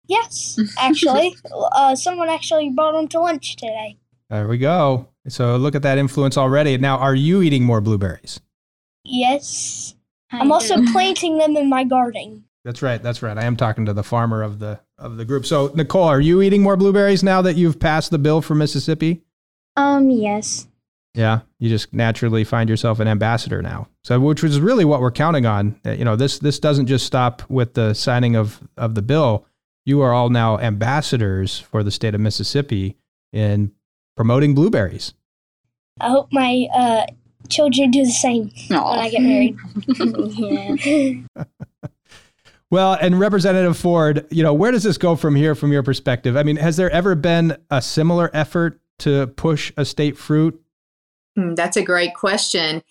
Yes, 0.08 0.60
actually, 0.78 1.36
uh, 1.54 1.96
someone 1.96 2.30
actually 2.30 2.70
brought 2.70 2.94
them 2.94 3.08
to 3.10 3.20
lunch 3.20 3.56
today. 3.56 3.98
There 4.30 4.48
we 4.48 4.58
go. 4.58 5.10
So, 5.28 5.56
look 5.58 5.76
at 5.76 5.82
that 5.84 5.98
influence 5.98 6.38
already. 6.38 6.78
Now, 6.78 6.98
are 6.98 7.16
you 7.16 7.42
eating 7.42 7.64
more 7.64 7.82
blueberries? 7.82 8.40
Yes, 9.04 9.96
I 10.32 10.40
I'm 10.40 10.52
also 10.52 10.84
planting 10.92 11.38
them 11.38 11.56
in 11.58 11.70
my 11.70 11.84
garden. 11.84 12.46
That's 12.64 12.82
right. 12.82 13.02
That's 13.02 13.22
right. 13.22 13.38
I 13.38 13.44
am 13.44 13.56
talking 13.56 13.86
to 13.86 13.94
the 13.94 14.04
farmer 14.04 14.42
of 14.42 14.60
the 14.60 14.80
of 14.98 15.18
the 15.18 15.26
group. 15.26 15.46
So, 15.46 15.72
Nicole, 15.76 16.04
are 16.04 16.20
you 16.20 16.42
eating 16.42 16.64
more 16.64 16.76
blueberries 16.76 17.24
now 17.24 17.42
that 17.44 17.56
you've 17.56 17.80
passed 17.80 18.12
the 18.12 18.18
bill 18.18 18.42
for 18.42 18.56
Mississippi? 18.56 19.22
Um. 19.76 20.10
Yes. 20.10 20.68
Yeah, 21.14 21.42
you 21.60 21.70
just 21.70 21.94
naturally 21.94 22.44
find 22.44 22.70
yourself 22.70 23.00
an 23.00 23.08
ambassador 23.08 23.62
now. 23.62 23.88
So, 24.04 24.20
which 24.20 24.44
was 24.44 24.60
really 24.60 24.84
what 24.84 25.00
we're 25.00 25.12
counting 25.12 25.46
on. 25.46 25.80
You 25.86 26.04
know, 26.04 26.16
this 26.16 26.40
this 26.40 26.60
doesn't 26.60 26.88
just 26.88 27.06
stop 27.06 27.44
with 27.50 27.76
the 27.76 27.94
signing 27.94 28.36
of 28.36 28.60
of 28.76 28.96
the 28.96 29.02
bill. 29.02 29.46
You 29.86 30.02
are 30.02 30.14
all 30.14 30.30
now 30.30 30.58
ambassadors 30.60 31.60
for 31.60 31.84
the 31.84 31.92
state 31.92 32.16
of 32.16 32.22
Mississippi 32.22 32.98
in 33.32 33.72
promoting 34.18 34.56
blueberries. 34.56 35.14
I 36.02 36.10
hope 36.10 36.30
my 36.32 36.68
uh, 36.74 37.06
children 37.50 37.92
do 37.92 38.04
the 38.04 38.12
same 38.12 38.52
when 38.68 38.80
I 38.80 39.10
get 39.10 39.22
married. 39.22 39.58
Well, 42.72 42.98
and 43.00 43.20
Representative 43.20 43.78
Ford, 43.78 44.26
you 44.32 44.44
know, 44.44 44.54
where 44.54 44.72
does 44.72 44.84
this 44.84 44.98
go 44.98 45.16
from 45.16 45.36
here 45.36 45.56
from 45.56 45.72
your 45.72 45.84
perspective? 45.84 46.36
I 46.36 46.44
mean, 46.44 46.56
has 46.58 46.78
there 46.78 46.90
ever 46.90 47.16
been 47.16 47.56
a 47.70 47.82
similar 47.82 48.30
effort 48.34 48.82
to 49.00 49.28
push 49.28 49.72
a 49.78 49.86
state 49.86 50.18
fruit? 50.18 50.62
Hmm, 51.36 51.56
That's 51.56 51.76
a 51.78 51.84
great 51.84 52.14
question. 52.16 52.82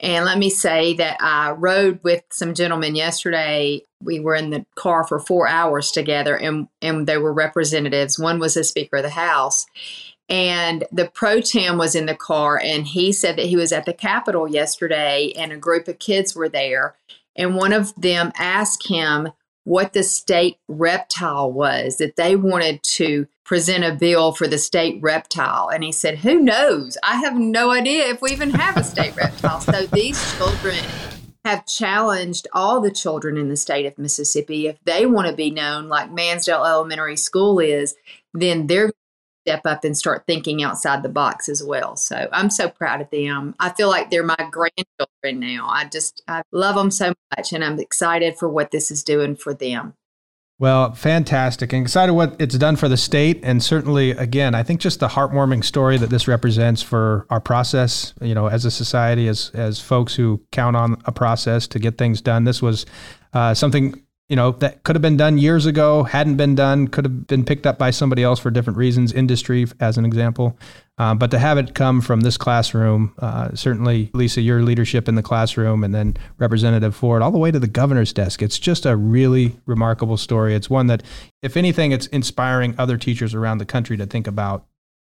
And 0.00 0.24
let 0.24 0.38
me 0.38 0.50
say 0.50 0.94
that 0.94 1.16
I 1.20 1.52
rode 1.52 2.00
with 2.02 2.24
some 2.30 2.54
gentlemen 2.54 2.96
yesterday. 2.96 3.82
We 4.00 4.18
were 4.18 4.34
in 4.34 4.50
the 4.50 4.66
car 4.74 5.06
for 5.06 5.20
four 5.20 5.46
hours 5.46 5.92
together, 5.92 6.36
and, 6.36 6.68
and 6.82 7.06
they 7.06 7.18
were 7.18 7.32
representatives. 7.32 8.18
One 8.18 8.40
was 8.40 8.56
a 8.56 8.64
Speaker 8.64 8.96
of 8.96 9.04
the 9.04 9.10
House. 9.10 9.66
And 10.28 10.84
the 10.90 11.06
pro 11.06 11.40
tem 11.40 11.78
was 11.78 11.94
in 11.94 12.06
the 12.06 12.16
car, 12.16 12.58
and 12.60 12.86
he 12.86 13.12
said 13.12 13.36
that 13.36 13.46
he 13.46 13.56
was 13.56 13.72
at 13.72 13.84
the 13.84 13.92
Capitol 13.92 14.48
yesterday, 14.48 15.32
and 15.36 15.52
a 15.52 15.56
group 15.56 15.86
of 15.86 15.98
kids 15.98 16.34
were 16.34 16.48
there. 16.48 16.96
And 17.36 17.54
one 17.56 17.72
of 17.72 17.94
them 17.94 18.32
asked 18.36 18.88
him 18.88 19.28
what 19.64 19.92
the 19.92 20.02
state 20.02 20.58
reptile 20.66 21.52
was, 21.52 21.98
that 21.98 22.16
they 22.16 22.36
wanted 22.36 22.82
to 22.82 23.26
present 23.44 23.84
a 23.84 23.92
bill 23.92 24.32
for 24.32 24.46
the 24.48 24.58
state 24.58 25.00
reptile. 25.02 25.68
And 25.68 25.84
he 25.84 25.92
said, 25.92 26.18
Who 26.18 26.40
knows? 26.40 26.96
I 27.02 27.16
have 27.16 27.36
no 27.36 27.70
idea 27.70 28.08
if 28.08 28.22
we 28.22 28.30
even 28.30 28.50
have 28.50 28.76
a 28.76 28.84
state 28.84 29.14
reptile. 29.16 29.60
So 29.60 29.86
these 29.86 30.36
children 30.36 30.78
have 31.44 31.66
challenged 31.66 32.48
all 32.52 32.80
the 32.80 32.90
children 32.90 33.36
in 33.36 33.48
the 33.48 33.56
state 33.56 33.84
of 33.84 33.98
Mississippi. 33.98 34.66
If 34.66 34.78
they 34.84 35.04
want 35.04 35.28
to 35.28 35.34
be 35.34 35.50
known 35.50 35.88
like 35.88 36.10
Mannsdale 36.10 36.64
Elementary 36.64 37.16
School 37.16 37.58
is, 37.60 37.94
then 38.32 38.66
they're 38.66 38.90
step 39.46 39.66
up 39.66 39.84
and 39.84 39.96
start 39.96 40.24
thinking 40.26 40.62
outside 40.62 41.02
the 41.02 41.08
box 41.08 41.50
as 41.50 41.62
well. 41.62 41.96
So 41.96 42.28
I'm 42.32 42.48
so 42.48 42.68
proud 42.68 43.02
of 43.02 43.10
them. 43.10 43.54
I 43.60 43.70
feel 43.70 43.90
like 43.90 44.10
they're 44.10 44.22
my 44.22 44.36
grandchildren 44.50 45.38
now. 45.38 45.68
I 45.68 45.84
just 45.84 46.22
I 46.26 46.42
love 46.50 46.76
them 46.76 46.90
so 46.90 47.12
much 47.36 47.52
and 47.52 47.62
I'm 47.62 47.78
excited 47.78 48.38
for 48.38 48.48
what 48.48 48.70
this 48.70 48.90
is 48.90 49.02
doing 49.02 49.36
for 49.36 49.52
them. 49.52 49.94
Well, 50.60 50.92
fantastic. 50.92 51.72
And 51.72 51.82
excited 51.82 52.12
what 52.12 52.36
it's 52.38 52.56
done 52.56 52.76
for 52.76 52.88
the 52.88 52.96
state. 52.96 53.40
And 53.42 53.60
certainly, 53.60 54.12
again, 54.12 54.54
I 54.54 54.62
think 54.62 54.80
just 54.80 55.00
the 55.00 55.08
heartwarming 55.08 55.64
story 55.64 55.98
that 55.98 56.10
this 56.10 56.28
represents 56.28 56.80
for 56.80 57.26
our 57.28 57.40
process, 57.40 58.14
you 58.20 58.36
know, 58.36 58.46
as 58.46 58.64
a 58.64 58.70
society, 58.70 59.26
as, 59.26 59.50
as 59.52 59.80
folks 59.80 60.14
who 60.14 60.40
count 60.52 60.76
on 60.76 60.96
a 61.06 61.12
process 61.12 61.66
to 61.68 61.80
get 61.80 61.98
things 61.98 62.20
done. 62.20 62.44
This 62.44 62.62
was 62.62 62.86
uh, 63.32 63.52
something, 63.52 64.00
you 64.28 64.36
know, 64.36 64.52
that 64.52 64.82
could 64.84 64.96
have 64.96 65.02
been 65.02 65.18
done 65.18 65.36
years 65.36 65.66
ago, 65.66 66.02
hadn't 66.02 66.36
been 66.36 66.54
done, 66.54 66.88
could 66.88 67.04
have 67.04 67.26
been 67.26 67.44
picked 67.44 67.66
up 67.66 67.78
by 67.78 67.90
somebody 67.90 68.22
else 68.22 68.40
for 68.40 68.50
different 68.50 68.78
reasons, 68.78 69.12
industry, 69.12 69.66
as 69.80 69.98
an 69.98 70.06
example. 70.06 70.58
Um, 70.96 71.18
but 71.18 71.30
to 71.32 71.38
have 71.38 71.58
it 71.58 71.74
come 71.74 72.00
from 72.00 72.22
this 72.22 72.38
classroom, 72.38 73.12
uh, 73.18 73.54
certainly, 73.54 74.10
Lisa, 74.14 74.40
your 74.40 74.62
leadership 74.62 75.08
in 75.08 75.14
the 75.14 75.22
classroom, 75.22 75.84
and 75.84 75.94
then 75.94 76.16
Representative 76.38 76.96
Ford, 76.96 77.20
all 77.20 77.32
the 77.32 77.38
way 77.38 77.50
to 77.50 77.58
the 77.58 77.66
governor's 77.66 78.14
desk, 78.14 78.40
it's 78.40 78.58
just 78.58 78.86
a 78.86 78.96
really 78.96 79.56
remarkable 79.66 80.16
story. 80.16 80.54
It's 80.54 80.70
one 80.70 80.86
that, 80.86 81.02
if 81.42 81.56
anything, 81.56 81.92
it's 81.92 82.06
inspiring 82.06 82.74
other 82.78 82.96
teachers 82.96 83.34
around 83.34 83.58
the 83.58 83.66
country 83.66 83.96
to 83.98 84.06
think 84.06 84.26
about 84.26 84.64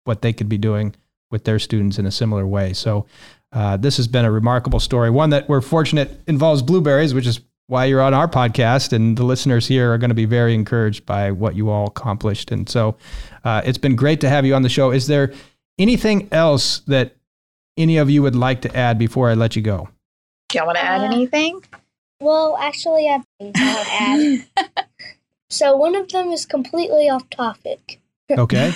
what 0.05 0.23
they 0.23 0.33
could 0.33 0.49
be 0.49 0.59
doing 0.59 0.95
with 1.31 1.45
their 1.45 1.61
students 1.61 1.99
in 1.99 2.07
a 2.07 2.11
similar 2.11 2.47
way. 2.47 2.73
So, 2.73 3.07
uh, 3.53 3.77
this 3.77 3.97
has 3.99 4.09
been 4.09 4.25
a 4.25 4.33
remarkable 4.33 4.81
story, 4.81 5.11
one 5.11 5.31
that 5.31 5.49
we're 5.49 5.61
fortunate 5.61 6.21
involves 6.27 6.63
blueberries, 6.63 7.15
which 7.15 7.27
is 7.27 7.41
why 7.67 7.87
you're 7.87 8.03
on 8.03 8.15
our 8.15 8.29
podcast. 8.29 8.93
And 8.93 9.17
the 9.17 9.25
listeners 9.25 9.67
here 9.67 9.93
are 9.93 9.99
going 9.99 10.11
to 10.11 10.15
be 10.15 10.25
very 10.27 10.55
encouraged 10.55 11.07
by 11.07 11.31
what 11.31 11.55
you 11.55 11.71
all 11.71 11.87
accomplished. 11.87 12.51
And 12.51 12.69
so, 12.69 12.97
uh, 13.45 13.63
it's 13.65 13.79
been 13.79 13.97
great 13.97 14.21
to 14.21 14.29
have 14.29 14.45
you 14.45 14.55
on 14.55 14.63
the 14.63 14.69
show. 14.69 14.91
Is 14.91 15.07
there 15.07 15.33
anything 15.79 16.29
else 16.33 16.81
that 16.81 17.17
any 17.77 17.97
of 17.97 18.09
you 18.11 18.23
would 18.23 18.37
like 18.37 18.61
to 18.63 18.77
add 18.77 18.99
before 18.99 19.31
I 19.31 19.35
let 19.35 19.57
you 19.57 19.63
go? 19.63 19.89
Do 20.49 20.59
y'all 20.59 20.67
want 20.67 20.79
to 20.79 20.85
add 20.85 21.01
Uh, 21.01 21.05
anything? 21.05 21.63
Well, 22.21 22.57
actually, 22.61 23.09
I 23.09 23.13
have 23.15 23.25
things 23.39 23.55
I 23.57 23.75
want 23.75 24.47
to 24.57 24.65
add. 24.65 24.87
so 25.51 25.77
one 25.77 25.95
of 25.97 26.09
them 26.09 26.29
is 26.31 26.47
completely 26.47 27.09
off 27.09 27.29
topic. 27.31 28.01
Okay. 28.31 28.73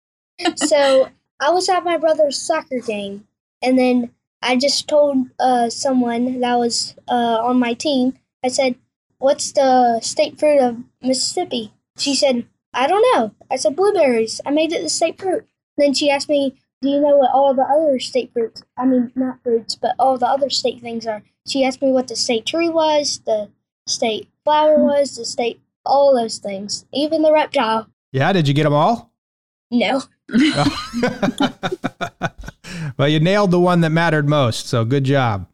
so 0.56 1.08
I 1.40 1.50
was 1.50 1.68
at 1.68 1.84
my 1.84 1.96
brother's 1.96 2.40
soccer 2.40 2.80
game, 2.80 3.26
and 3.62 3.78
then 3.78 4.10
I 4.42 4.56
just 4.56 4.88
told 4.88 5.28
uh, 5.40 5.70
someone 5.70 6.40
that 6.40 6.58
was 6.58 6.94
uh, 7.08 7.38
on 7.42 7.58
my 7.58 7.74
team. 7.74 8.18
I 8.44 8.48
said, 8.48 8.76
"What's 9.18 9.52
the 9.52 10.00
state 10.00 10.38
fruit 10.38 10.60
of 10.60 10.78
Mississippi?" 11.00 11.72
She 11.96 12.14
said, 12.14 12.46
"I 12.72 12.86
don't 12.86 13.04
know." 13.14 13.32
I 13.50 13.56
said, 13.56 13.76
"Blueberries." 13.76 14.40
I 14.44 14.50
made 14.50 14.72
it 14.72 14.82
the 14.82 14.88
state 14.88 15.20
fruit. 15.20 15.46
Then 15.76 15.94
she 15.94 16.10
asked 16.10 16.28
me, 16.28 16.54
"Do 16.80 16.88
you 16.88 17.00
know 17.00 17.16
what 17.16 17.30
all 17.32 17.54
the 17.54 17.62
other 17.62 17.98
state 17.98 18.32
fruits? 18.32 18.62
I 18.76 18.86
mean, 18.86 19.12
not 19.14 19.42
fruits, 19.42 19.74
but 19.74 19.94
all 19.98 20.18
the 20.18 20.28
other 20.28 20.50
state 20.50 20.80
things 20.80 21.06
are?" 21.06 21.22
She 21.46 21.64
asked 21.64 21.82
me 21.82 21.92
what 21.92 22.08
the 22.08 22.16
state 22.16 22.46
tree 22.46 22.68
was, 22.68 23.20
the 23.26 23.50
state 23.86 24.28
flower 24.44 24.76
hmm. 24.76 24.84
was, 24.84 25.16
the 25.16 25.24
state 25.24 25.60
all 25.84 26.14
those 26.14 26.38
things, 26.38 26.86
even 26.92 27.22
the 27.22 27.32
reptile. 27.32 27.88
yeah. 28.12 28.32
Did 28.32 28.46
you 28.48 28.54
get 28.54 28.64
them 28.64 28.72
all? 28.72 29.12
No. 29.70 30.02
well, 32.98 33.08
you 33.08 33.20
nailed 33.20 33.50
the 33.50 33.60
one 33.60 33.80
that 33.80 33.90
mattered 33.90 34.28
most. 34.28 34.66
So 34.66 34.84
good 34.84 35.04
job. 35.04 35.48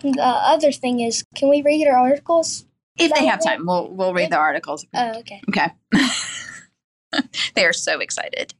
The 0.00 0.20
other 0.20 0.72
thing 0.72 1.00
is, 1.00 1.24
can 1.34 1.48
we 1.48 1.62
read 1.62 1.86
our 1.86 1.98
articles? 1.98 2.66
If 2.98 3.12
they 3.14 3.26
have 3.26 3.42
time, 3.42 3.66
we'll 3.66 3.88
we'll 3.90 4.12
read 4.12 4.30
the 4.30 4.36
articles. 4.36 4.86
Oh, 4.94 5.18
okay. 5.20 5.40
Okay. 5.48 5.70
they 7.54 7.64
are 7.64 7.72
so 7.72 8.00
excited. 8.00 8.54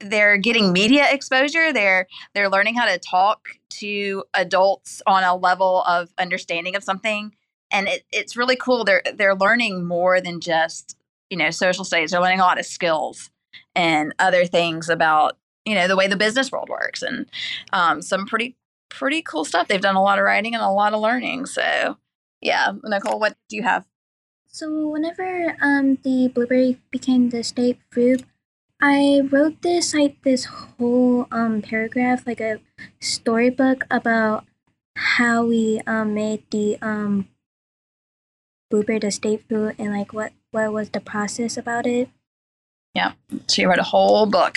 They're 0.00 0.36
getting 0.36 0.72
media 0.72 1.06
exposure. 1.10 1.72
They're 1.72 2.06
they're 2.34 2.50
learning 2.50 2.76
how 2.76 2.86
to 2.86 2.98
talk 2.98 3.48
to 3.80 4.24
adults 4.34 5.02
on 5.06 5.24
a 5.24 5.34
level 5.36 5.82
of 5.82 6.12
understanding 6.18 6.76
of 6.76 6.84
something, 6.84 7.34
and 7.70 7.88
it, 7.88 8.04
it's 8.12 8.36
really 8.36 8.56
cool. 8.56 8.84
They're 8.84 9.02
they're 9.14 9.34
learning 9.34 9.84
more 9.84 10.20
than 10.20 10.40
just 10.40 10.96
you 11.30 11.36
know 11.36 11.50
social 11.50 11.84
studies. 11.84 12.10
They're 12.10 12.20
learning 12.20 12.40
a 12.40 12.44
lot 12.44 12.58
of 12.58 12.66
skills 12.66 13.30
and 13.74 14.14
other 14.18 14.46
things 14.46 14.88
about 14.88 15.36
you 15.64 15.74
know 15.74 15.88
the 15.88 15.96
way 15.96 16.06
the 16.06 16.16
business 16.16 16.52
world 16.52 16.68
works 16.68 17.02
and 17.02 17.26
um, 17.72 18.02
some 18.02 18.26
pretty 18.26 18.56
pretty 18.88 19.22
cool 19.22 19.44
stuff. 19.44 19.68
They've 19.68 19.80
done 19.80 19.96
a 19.96 20.02
lot 20.02 20.18
of 20.18 20.24
writing 20.24 20.54
and 20.54 20.62
a 20.62 20.70
lot 20.70 20.92
of 20.92 21.00
learning. 21.00 21.46
So 21.46 21.98
yeah, 22.40 22.72
Nicole, 22.84 23.18
what 23.18 23.36
do 23.48 23.56
you 23.56 23.62
have? 23.62 23.86
So 24.46 24.88
whenever 24.88 25.56
um 25.60 25.98
the 26.02 26.28
blueberry 26.28 26.80
became 26.90 27.30
the 27.30 27.42
state 27.42 27.78
fruit, 27.90 28.22
I 28.80 29.22
wrote 29.30 29.62
this 29.62 29.94
like 29.94 30.22
this 30.22 30.44
whole 30.44 31.26
um 31.32 31.62
paragraph, 31.62 32.26
like 32.26 32.40
a 32.40 32.60
storybook 33.00 33.84
about 33.90 34.44
how 34.96 35.44
we 35.44 35.80
um 35.86 36.14
made 36.14 36.44
the 36.50 36.78
um 36.80 37.28
blueberry 38.70 38.98
the 38.98 39.10
state 39.10 39.42
fruit 39.48 39.74
and 39.78 39.92
like 39.92 40.12
what 40.12 40.32
what 40.50 40.72
was 40.72 40.90
the 40.90 41.00
process 41.00 41.56
about 41.56 41.86
it. 41.86 42.08
Yeah, 42.94 43.12
she 43.48 43.64
wrote 43.64 43.78
a 43.80 43.82
whole 43.84 44.26
book. 44.26 44.56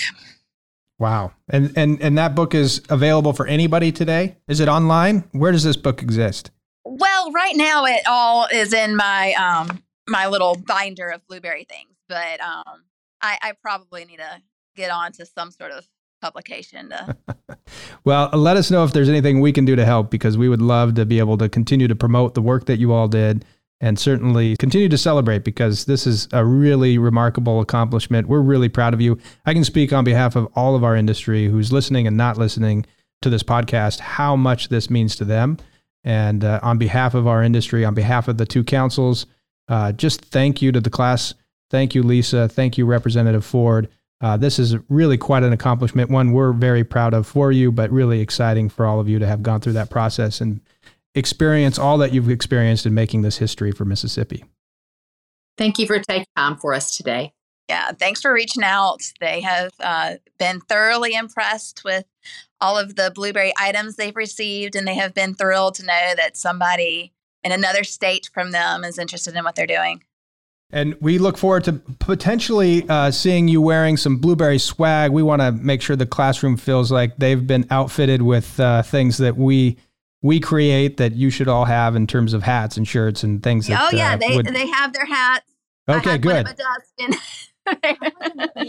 Wow. 1.00 1.34
And 1.50 1.74
and 1.78 2.02
and 2.02 2.18
that 2.18 2.36
book 2.36 2.56
is 2.56 2.82
available 2.90 3.34
for 3.34 3.46
anybody 3.46 3.92
today. 3.92 4.38
Is 4.48 4.60
it 4.60 4.68
online? 4.68 5.26
Where 5.32 5.52
does 5.52 5.64
this 5.64 5.78
book 5.78 6.02
exist? 6.02 6.52
Well, 6.84 7.32
right 7.32 7.56
now 7.56 7.86
it 7.86 8.02
all 8.08 8.48
is 8.52 8.74
in 8.74 8.96
my 8.96 9.34
um 9.34 9.84
my 10.08 10.28
little 10.28 10.56
binder 10.56 11.10
of 11.10 11.26
blueberry 11.28 11.66
things, 11.66 11.96
but 12.10 12.42
um 12.42 12.84
I, 13.22 13.38
I 13.42 13.54
probably 13.62 14.06
need 14.06 14.18
to 14.18 14.42
get 14.76 14.92
on 14.92 15.12
to 15.14 15.26
some 15.26 15.52
sort 15.52 15.72
of 15.72 15.88
publication 16.22 16.90
to 16.90 17.18
Well, 18.04 18.30
let 18.34 18.58
us 18.58 18.72
know 18.72 18.84
if 18.84 18.94
there's 18.94 19.10
anything 19.10 19.42
we 19.42 19.52
can 19.52 19.66
do 19.66 19.76
to 19.76 19.86
help 19.86 20.10
because 20.10 20.38
we 20.38 20.50
would 20.50 20.62
love 20.62 20.96
to 20.96 21.06
be 21.06 21.20
able 21.20 21.38
to 21.38 21.50
continue 21.50 21.88
to 21.88 21.96
promote 21.96 22.34
the 22.34 22.42
work 22.42 22.66
that 22.66 22.80
you 22.80 22.94
all 22.94 23.08
did 23.08 23.46
and 23.80 24.00
certainly 24.00 24.58
continue 24.58 24.90
to 24.90 24.98
celebrate 24.98 25.44
because 25.44 25.86
this 25.86 26.08
is 26.08 26.28
a 26.34 26.44
really 26.44 26.98
remarkable 26.98 27.62
accomplishment. 27.62 28.28
We're 28.28 28.42
really 28.42 28.70
proud 28.70 28.94
of 28.94 29.02
you. 29.02 29.20
I 29.46 29.54
can 29.54 29.64
speak 29.64 29.94
on 29.94 30.04
behalf 30.04 30.36
of 30.36 30.48
all 30.56 30.76
of 30.76 30.84
our 30.84 30.96
industry 30.96 31.48
who's 31.48 31.72
listening 31.72 32.08
and 32.08 32.18
not 32.18 32.38
listening 32.38 32.86
to 33.22 33.30
this 33.30 33.44
podcast 33.44 34.00
how 34.00 34.36
much 34.36 34.70
this 34.70 34.90
means 34.90 35.16
to 35.18 35.26
them. 35.26 35.58
And 36.04 36.44
uh, 36.44 36.60
on 36.64 36.78
behalf 36.78 37.14
of 37.14 37.28
our 37.28 37.44
industry, 37.44 37.84
on 37.86 37.94
behalf 37.94 38.28
of 38.28 38.38
the 38.38 38.46
two 38.46 38.64
councils, 38.64 39.26
uh, 39.68 39.92
just 39.92 40.24
thank 40.26 40.62
you 40.62 40.72
to 40.72 40.80
the 40.80 40.90
class. 40.90 41.34
Thank 41.70 41.94
you, 41.94 42.02
Lisa. 42.02 42.48
Thank 42.48 42.78
you, 42.78 42.86
Representative 42.86 43.46
Ford. 43.46 43.90
Uh, 44.20 44.38
this 44.38 44.58
is 44.58 44.76
really 44.90 45.18
quite 45.18 45.44
an 45.44 45.54
accomplishment, 45.54 46.10
one 46.10 46.32
we're 46.32 46.52
very 46.52 46.84
proud 46.84 47.14
of 47.14 47.28
for 47.28 47.52
you, 47.52 47.72
but 47.72 47.92
really 47.92 48.20
exciting 48.20 48.68
for 48.68 48.86
all 48.86 49.00
of 49.00 49.08
you 49.08 49.20
to 49.20 49.28
have 49.28 49.44
gone 49.44 49.62
through 49.62 49.74
that 49.74 49.92
process 49.92 50.42
and 50.42 50.60
experience 51.16 51.80
all 51.80 51.98
that 51.98 52.14
you've 52.14 52.30
experienced 52.30 52.86
in 52.86 52.94
making 52.94 53.22
this 53.22 53.38
history 53.38 53.72
for 53.72 53.86
Mississippi. 53.86 54.46
Thank 55.58 55.80
you 55.80 55.88
for 55.88 56.00
taking 56.00 56.26
time 56.36 56.58
for 56.58 56.74
us 56.74 56.96
today. 56.96 57.34
Yeah, 57.68 57.92
thanks 57.92 58.22
for 58.22 58.32
reaching 58.32 58.64
out. 58.64 59.02
They 59.20 59.42
have 59.42 59.72
uh, 59.80 60.16
been 60.38 60.62
thoroughly 60.62 61.14
impressed 61.16 61.84
with 61.84 62.06
all 62.62 62.78
of 62.78 62.96
the 62.96 63.12
blueberry 63.14 63.54
items 63.60 63.96
they've 63.96 64.16
received, 64.16 64.76
and 64.76 64.88
they 64.88 64.96
have 64.96 65.14
been 65.14 65.34
thrilled 65.34 65.76
to 65.76 65.86
know 65.86 66.14
that 66.16 66.38
somebody 66.38 67.12
in 67.44 67.52
another 67.52 67.84
state 67.84 68.30
from 68.34 68.52
them 68.52 68.84
is 68.84 68.98
interested 68.98 69.36
in 69.36 69.44
what 69.44 69.56
they're 69.56 69.68
doing. 69.68 70.04
And 70.70 70.96
we 71.00 71.18
look 71.18 71.38
forward 71.38 71.64
to 71.66 71.74
potentially 72.00 72.86
uh, 72.90 73.10
seeing 73.12 73.48
you 73.48 73.62
wearing 73.62 73.96
some 73.96 74.18
blueberry 74.18 74.60
swag. 74.60 75.12
We 75.12 75.24
want 75.24 75.42
to 75.42 75.54
make 75.54 75.82
sure 75.82 75.96
the 75.96 76.06
classroom 76.06 76.58
feels 76.58 76.92
like 76.92 77.18
they've 77.18 77.46
been 77.46 77.66
outfitted 77.70 78.22
with 78.22 78.60
uh, 78.60 78.82
things 78.84 79.18
that 79.20 79.38
we 79.38 79.78
we 80.22 80.40
create 80.40 80.98
that 80.98 81.14
you 81.14 81.30
should 81.30 81.48
all 81.48 81.66
have 81.66 81.96
in 81.96 82.08
terms 82.08 82.34
of 82.34 82.44
hats 82.44 82.78
and 82.78 82.88
shirts 82.88 83.24
and 83.24 83.44
things. 83.44 83.68
That, 83.68 83.80
oh 83.82 83.96
yeah, 83.96 84.14
uh, 84.14 84.18
they 84.18 84.36
would... 84.36 84.48
they 84.48 84.68
have 84.68 84.94
their 84.94 85.06
hats. 85.06 85.46
Okay, 85.90 86.18
good. 86.18 86.48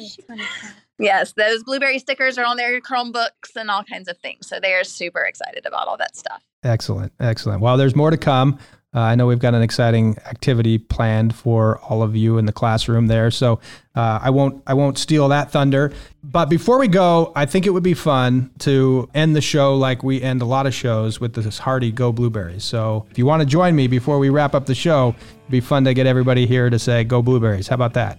yes, 0.99 1.33
those 1.33 1.63
blueberry 1.65 1.99
stickers 1.99 2.39
are 2.39 2.45
on 2.45 2.57
their 2.57 2.81
Chromebooks 2.81 3.57
and 3.57 3.71
all 3.71 3.83
kinds 3.83 4.09
of 4.09 4.17
things. 4.19 4.47
So 4.47 4.61
they 4.61 4.75
are 4.75 4.85
super 4.85 5.25
excited 5.25 5.67
about 5.67 5.89
all 5.89 5.97
that 5.97 6.17
stuff. 6.17 6.43
Excellent, 6.63 7.13
excellent. 7.21 7.61
Well, 7.61 7.77
there's 7.77 7.97
more 7.97 8.11
to 8.11 8.17
come. 8.17 8.59
Uh, 8.95 9.01
I 9.01 9.17
know 9.17 9.27
we've 9.27 9.39
got 9.39 9.53
an 9.55 9.61
exciting 9.61 10.17
activity 10.25 10.79
planned 10.79 11.35
for 11.35 11.79
all 11.81 12.03
of 12.03 12.17
you 12.17 12.39
in 12.39 12.47
the 12.47 12.53
classroom 12.53 13.07
there, 13.07 13.31
so 13.31 13.61
uh, 13.95 14.19
I 14.23 14.31
won't 14.31 14.63
I 14.67 14.73
won't 14.73 14.97
steal 14.97 15.29
that 15.29 15.51
thunder. 15.51 15.93
But 16.25 16.47
before 16.47 16.79
we 16.79 16.89
go, 16.89 17.31
I 17.37 17.45
think 17.45 17.67
it 17.67 17.71
would 17.71 17.83
be 17.83 17.93
fun 17.93 18.51
to 18.61 19.07
end 19.15 19.37
the 19.37 19.43
show 19.43 19.77
like 19.77 20.03
we 20.03 20.23
end 20.23 20.41
a 20.41 20.47
lot 20.47 20.67
of 20.67 20.73
shows 20.73 21.21
with 21.21 21.35
this 21.35 21.59
hearty 21.59 21.93
"Go 21.93 22.13
Blueberries." 22.13 22.65
So 22.65 23.07
if 23.11 23.19
you 23.19 23.27
want 23.27 23.41
to 23.43 23.47
join 23.47 23.77
me 23.77 23.89
before 23.89 24.19
we 24.19 24.31
wrap 24.31 24.55
up 24.55 24.65
the 24.65 24.75
show, 24.75 25.15
it'd 25.41 25.51
be 25.51 25.61
fun 25.61 25.85
to 25.85 25.93
get 25.93 26.07
everybody 26.07 26.47
here 26.47 26.71
to 26.71 26.79
say 26.79 27.05
"Go 27.05 27.21
Blueberries." 27.21 27.69
How 27.69 27.75
about 27.75 27.93
that? 27.93 28.19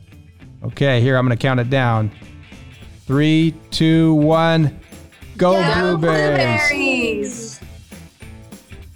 Okay, 0.63 1.01
here 1.01 1.17
I'm 1.17 1.26
going 1.26 1.36
to 1.36 1.41
count 1.41 1.59
it 1.59 1.72
down. 1.72 2.11
Three, 3.07 3.55
two, 3.72 4.13
one. 4.13 4.80
Go, 5.36 5.53
Go 5.53 5.97
blueberries. 5.97 6.70
blueberries. 6.70 7.59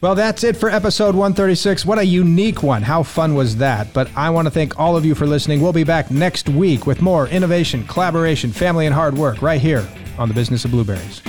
Well, 0.03 0.15
that's 0.15 0.43
it 0.43 0.57
for 0.57 0.69
episode 0.69 1.15
136. 1.15 1.85
What 1.85 1.97
a 1.97 2.05
unique 2.05 2.61
one. 2.61 2.81
How 2.81 3.03
fun 3.03 3.35
was 3.35 3.55
that? 3.55 3.93
But 3.93 4.09
I 4.17 4.31
want 4.31 4.47
to 4.47 4.51
thank 4.51 4.77
all 4.77 4.97
of 4.97 5.05
you 5.05 5.15
for 5.15 5.25
listening. 5.25 5.61
We'll 5.61 5.71
be 5.71 5.85
back 5.85 6.11
next 6.11 6.49
week 6.49 6.85
with 6.85 7.01
more 7.01 7.29
innovation, 7.29 7.87
collaboration, 7.87 8.51
family, 8.51 8.85
and 8.85 8.93
hard 8.93 9.17
work 9.17 9.41
right 9.41 9.61
here 9.61 9.87
on 10.17 10.27
the 10.27 10.35
Business 10.35 10.65
of 10.65 10.71
Blueberries. 10.71 11.21